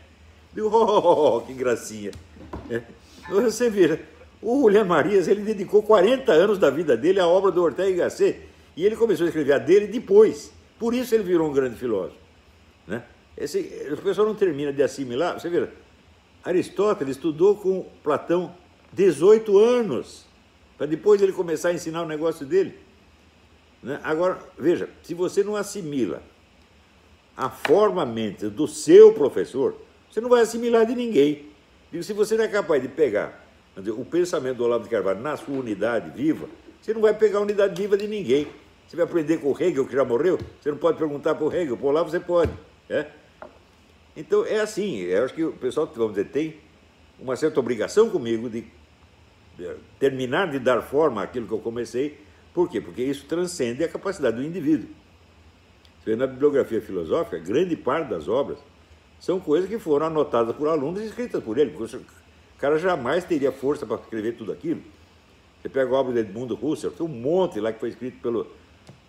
Digo, 0.55 0.69
oh, 0.69 1.41
que 1.41 1.53
gracinha. 1.53 2.13
É. 2.71 2.83
Você 3.29 3.69
vira, 3.69 4.01
o 4.41 4.67
William 4.67 4.85
Marias, 4.85 5.27
ele 5.27 5.43
dedicou 5.43 5.83
40 5.83 6.31
anos 6.31 6.57
da 6.57 6.71
vida 6.71 6.97
dele 6.97 7.19
à 7.19 7.27
obra 7.27 7.51
do 7.51 7.61
Ortega 7.61 7.91
y 7.91 7.97
Gasset, 7.97 8.41
e 8.77 8.87
ele 8.87 8.95
começou 8.95 9.25
a 9.25 9.29
escrever 9.29 9.55
a 9.55 9.59
dele 9.59 9.89
depois. 9.89 10.53
Por 10.79 10.95
isso 10.95 11.13
ele 11.17 11.25
virou 11.25 11.51
um 11.51 11.53
grande 11.53 11.75
filósofo. 11.75 12.21
Né? 12.87 13.03
Esse, 13.37 13.59
o 13.93 13.97
pessoal 13.97 14.29
não 14.29 14.37
termina 14.37 14.73
de 14.73 14.85
assimilar. 14.85 15.41
Você 15.41 15.49
vê, 15.49 15.69
Aristóteles 16.49 17.17
estudou 17.17 17.57
com 17.57 17.85
Platão 18.03 18.55
18 18.95 19.59
anos, 19.59 20.25
para 20.79 20.87
depois 20.87 21.21
ele 21.21 21.33
começar 21.33 21.69
a 21.69 21.75
ensinar 21.75 22.03
o 22.03 22.07
negócio 22.07 22.47
dele. 22.47 22.79
Né? 23.83 24.01
Agora, 24.03 24.39
veja, 24.59 24.89
se 25.03 25.13
você 25.13 25.45
não 25.45 25.57
assimila 25.57 26.23
a 27.37 27.51
forma 27.51 28.07
mente 28.07 28.49
do 28.49 28.67
seu 28.67 29.13
professor, 29.13 29.77
você 30.11 30.23
não 30.23 30.31
vai 30.31 30.41
assimilar 30.41 30.87
de 30.87 30.95
ninguém. 30.95 31.51
Digo, 31.93 32.03
se 32.03 32.15
você 32.15 32.35
não 32.35 32.45
é 32.45 32.49
capaz 32.49 32.81
de 32.81 32.89
pegar 32.89 33.47
dizer, 33.77 33.91
o 33.91 34.05
pensamento 34.05 34.57
do 34.57 34.65
Olavo 34.65 34.85
de 34.85 34.91
Carvalho 34.91 35.21
na 35.21 35.37
sua 35.37 35.55
unidade 35.55 36.11
viva, 36.17 36.49
você 36.81 36.95
não 36.95 37.03
vai 37.03 37.13
pegar 37.13 37.41
a 37.41 37.43
unidade 37.43 37.81
viva 37.81 37.95
de 37.95 38.09
ninguém. 38.09 38.49
Você 38.87 38.97
vai 38.97 39.05
aprender 39.05 39.37
com 39.37 39.53
o 39.53 39.63
Hegel, 39.63 39.87
que 39.87 39.93
já 39.93 40.03
morreu, 40.03 40.39
você 40.59 40.71
não 40.71 40.79
pode 40.79 40.97
perguntar 40.97 41.35
para 41.35 41.45
o 41.45 41.55
Hegel, 41.55 41.77
por 41.77 41.93
lá 41.93 42.03
você 42.03 42.19
pode. 42.19 42.53
É? 42.89 43.07
Então 44.19 44.45
é 44.45 44.61
assim, 44.61 44.97
eu 44.97 45.25
acho 45.25 45.33
que 45.33 45.45
o 45.45 45.53
pessoal, 45.53 45.91
vamos 45.95 46.15
dizer, 46.15 46.29
tem 46.29 46.57
uma 47.19 47.37
certa 47.37 47.59
obrigação 47.61 48.11
comigo 48.11 48.51
de 48.51 48.65
terminar 49.99 50.51
de 50.51 50.59
dar 50.59 50.83
forma 50.83 51.23
àquilo 51.23 51.47
que 51.47 51.53
eu 51.53 51.59
comecei 51.59 52.19
por 52.59 52.69
quê? 52.69 52.81
Porque 52.81 53.03
isso 53.03 53.25
transcende 53.27 53.85
a 53.85 53.89
capacidade 53.89 54.37
do 54.37 54.43
indivíduo. 54.43 54.89
Você 56.01 56.11
vê 56.11 56.17
na 56.17 56.27
bibliografia 56.27 56.81
filosófica, 56.81 57.39
grande 57.39 57.77
parte 57.77 58.09
das 58.09 58.27
obras 58.27 58.59
são 59.21 59.39
coisas 59.39 59.71
que 59.71 59.79
foram 59.79 60.07
anotadas 60.07 60.57
por 60.57 60.67
alunos 60.67 61.01
e 61.01 61.07
escritas 61.07 61.41
por 61.41 61.57
ele. 61.57 61.71
Porque 61.71 61.97
o 61.97 62.03
cara 62.59 62.77
jamais 62.77 63.25
teria 63.25 63.53
força 63.53 63.87
para 63.87 64.01
escrever 64.01 64.37
tudo 64.37 64.51
aquilo. 64.51 64.83
Você 65.63 65.69
pega 65.69 65.89
a 65.89 66.01
obra 66.01 66.13
de 66.15 66.19
Edmundo 66.19 66.59
Husserl, 66.61 66.93
tem 66.93 67.07
um 67.07 67.09
monte 67.09 67.61
lá 67.61 67.73
que 67.73 67.79
foi 67.79 67.91
escrito 67.91 68.21
pelo 68.21 68.41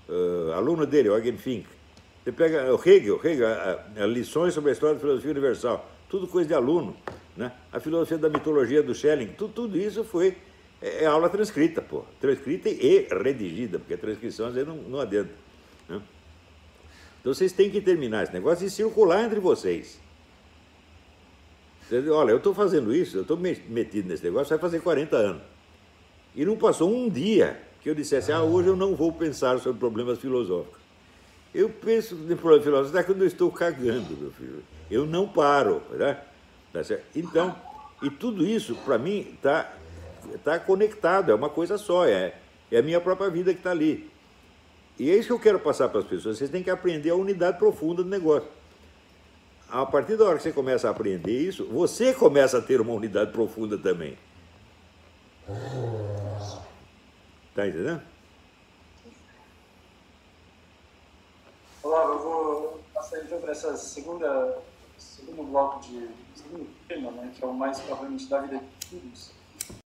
uh, 0.08 0.52
aluno 0.54 0.86
dele, 0.86 1.10
Eugen 1.10 1.38
Fink. 1.38 1.68
Você 2.24 2.32
pega 2.32 2.74
o 2.74 2.80
Hegel, 2.84 3.20
Hegel 3.24 3.48
a, 3.48 3.84
a, 3.98 4.04
a 4.04 4.08
lições 4.08 4.54
sobre 4.54 4.72
a 4.72 4.74
história 4.74 4.96
da 4.96 5.02
filosofia 5.02 5.32
universal, 5.32 5.90
tudo 6.10 6.28
coisa 6.28 6.48
de 6.48 6.54
aluno. 6.54 6.96
Né? 7.36 7.52
A 7.72 7.80
filosofia 7.80 8.18
da 8.18 8.30
mitologia 8.30 8.84
do 8.84 8.94
Schelling, 8.94 9.28
tudo, 9.38 9.54
tudo 9.54 9.78
isso 9.78 10.04
foi 10.04 10.36
é, 10.82 11.04
é 11.04 11.06
aula 11.06 11.30
transcrita, 11.30 11.82
pô. 11.82 12.04
Transcrita 12.20 12.70
e 12.70 13.08
redigida, 13.10 13.80
porque 13.80 13.94
a 13.94 13.98
transcrição 13.98 14.48
às 14.48 14.54
vezes 14.54 14.68
não, 14.68 14.76
não 14.76 15.00
adianta. 15.00 15.32
Né? 15.88 16.02
Então 17.20 17.34
vocês 17.34 17.52
têm 17.52 17.70
que 17.70 17.82
terminar 17.82 18.24
esse 18.24 18.34
negócio 18.34 18.66
e 18.66 18.70
circular 18.70 19.24
entre 19.24 19.40
vocês. 19.40 20.00
olha, 22.12 22.32
eu 22.32 22.38
estou 22.38 22.54
fazendo 22.54 22.94
isso, 22.94 23.18
eu 23.18 23.22
estou 23.24 23.38
metido 23.38 24.08
nesse 24.08 24.24
negócio, 24.24 24.50
vai 24.50 24.60
fazer 24.60 24.82
40 24.82 25.16
anos. 25.16 25.42
E 26.36 26.46
não 26.46 26.56
passou 26.58 26.94
um 26.94 27.10
dia 27.10 27.60
que 27.82 27.90
eu 27.90 27.96
dissesse, 27.96 28.32
ah, 28.32 28.44
hoje 28.44 28.70
eu 28.70 28.76
não 28.76 28.96
vou 28.96 29.12
pensar 29.12 29.60
sobre 29.60 29.80
problemas 29.80 30.20
filosóficos. 30.20 30.79
Eu 31.54 31.70
penso 31.70 32.16
em 32.16 32.36
problemas 32.36 32.64
filosóficos 32.64 32.96
até 32.96 33.04
quando 33.06 33.22
eu 33.22 33.28
estou 33.28 33.52
cagando, 33.52 34.16
meu 34.18 34.32
filho. 34.32 34.64
Eu 34.90 35.06
não 35.06 35.28
paro, 35.28 35.82
né? 35.92 36.20
Tá 36.72 36.82
então, 37.16 37.56
e 38.02 38.10
tudo 38.10 38.46
isso, 38.46 38.76
para 38.76 38.98
mim, 38.98 39.28
está 39.34 39.74
está 40.36 40.60
conectado, 40.60 41.32
é 41.32 41.36
uma 41.36 41.50
coisa 41.50 41.78
só, 41.78 42.06
é, 42.06 42.36
é 42.72 42.78
a 42.78 42.82
minha 42.82 43.02
própria 43.02 43.30
vida 43.30 43.52
que 43.54 43.60
está 43.60 43.72
ali. 43.72 44.10
E 44.98 45.10
é 45.10 45.16
isso 45.16 45.28
que 45.28 45.34
eu 45.34 45.40
quero 45.40 45.60
passar 45.60 45.90
para 45.90 46.02
as 46.02 46.06
pessoas. 46.06 46.38
Vocês 46.38 46.50
têm 46.50 46.62
que 46.62 46.70
aprender 46.70 47.10
a 47.10 47.16
unidade 47.16 47.58
profunda 47.58 48.04
do 48.04 48.10
negócio. 48.10 48.50
A 49.70 49.86
partir 49.86 50.18
da 50.18 50.26
hora 50.26 50.38
que 50.38 50.44
você 50.44 50.52
começa 50.52 50.88
a 50.88 50.92
aprender 50.92 51.32
isso, 51.32 51.66
você 51.66 52.14
começa 52.14 52.58
a 52.58 52.62
ter 52.62 52.82
uma 52.82 52.94
unidade 52.94 53.32
profunda 53.32 53.78
também. 53.78 54.18
Está 57.50 57.68
entendendo? 57.68 58.02
Olá, 61.90 62.04
eu 62.04 62.20
vou 62.20 62.80
passar 62.94 63.18
então 63.24 63.42
para 63.42 63.52
essa 63.52 63.76
segunda 63.76 64.60
segundo 64.96 65.42
bloco 65.42 65.80
de 65.80 66.08
segundo 66.36 66.70
tema, 66.88 67.10
né, 67.10 67.34
que 67.36 67.44
é 67.44 67.48
o 67.48 67.52
mais 67.52 67.80
provavelmente 67.80 68.30
da 68.30 68.42
vida 68.42 68.60
de 68.60 68.86
todos 68.86 69.32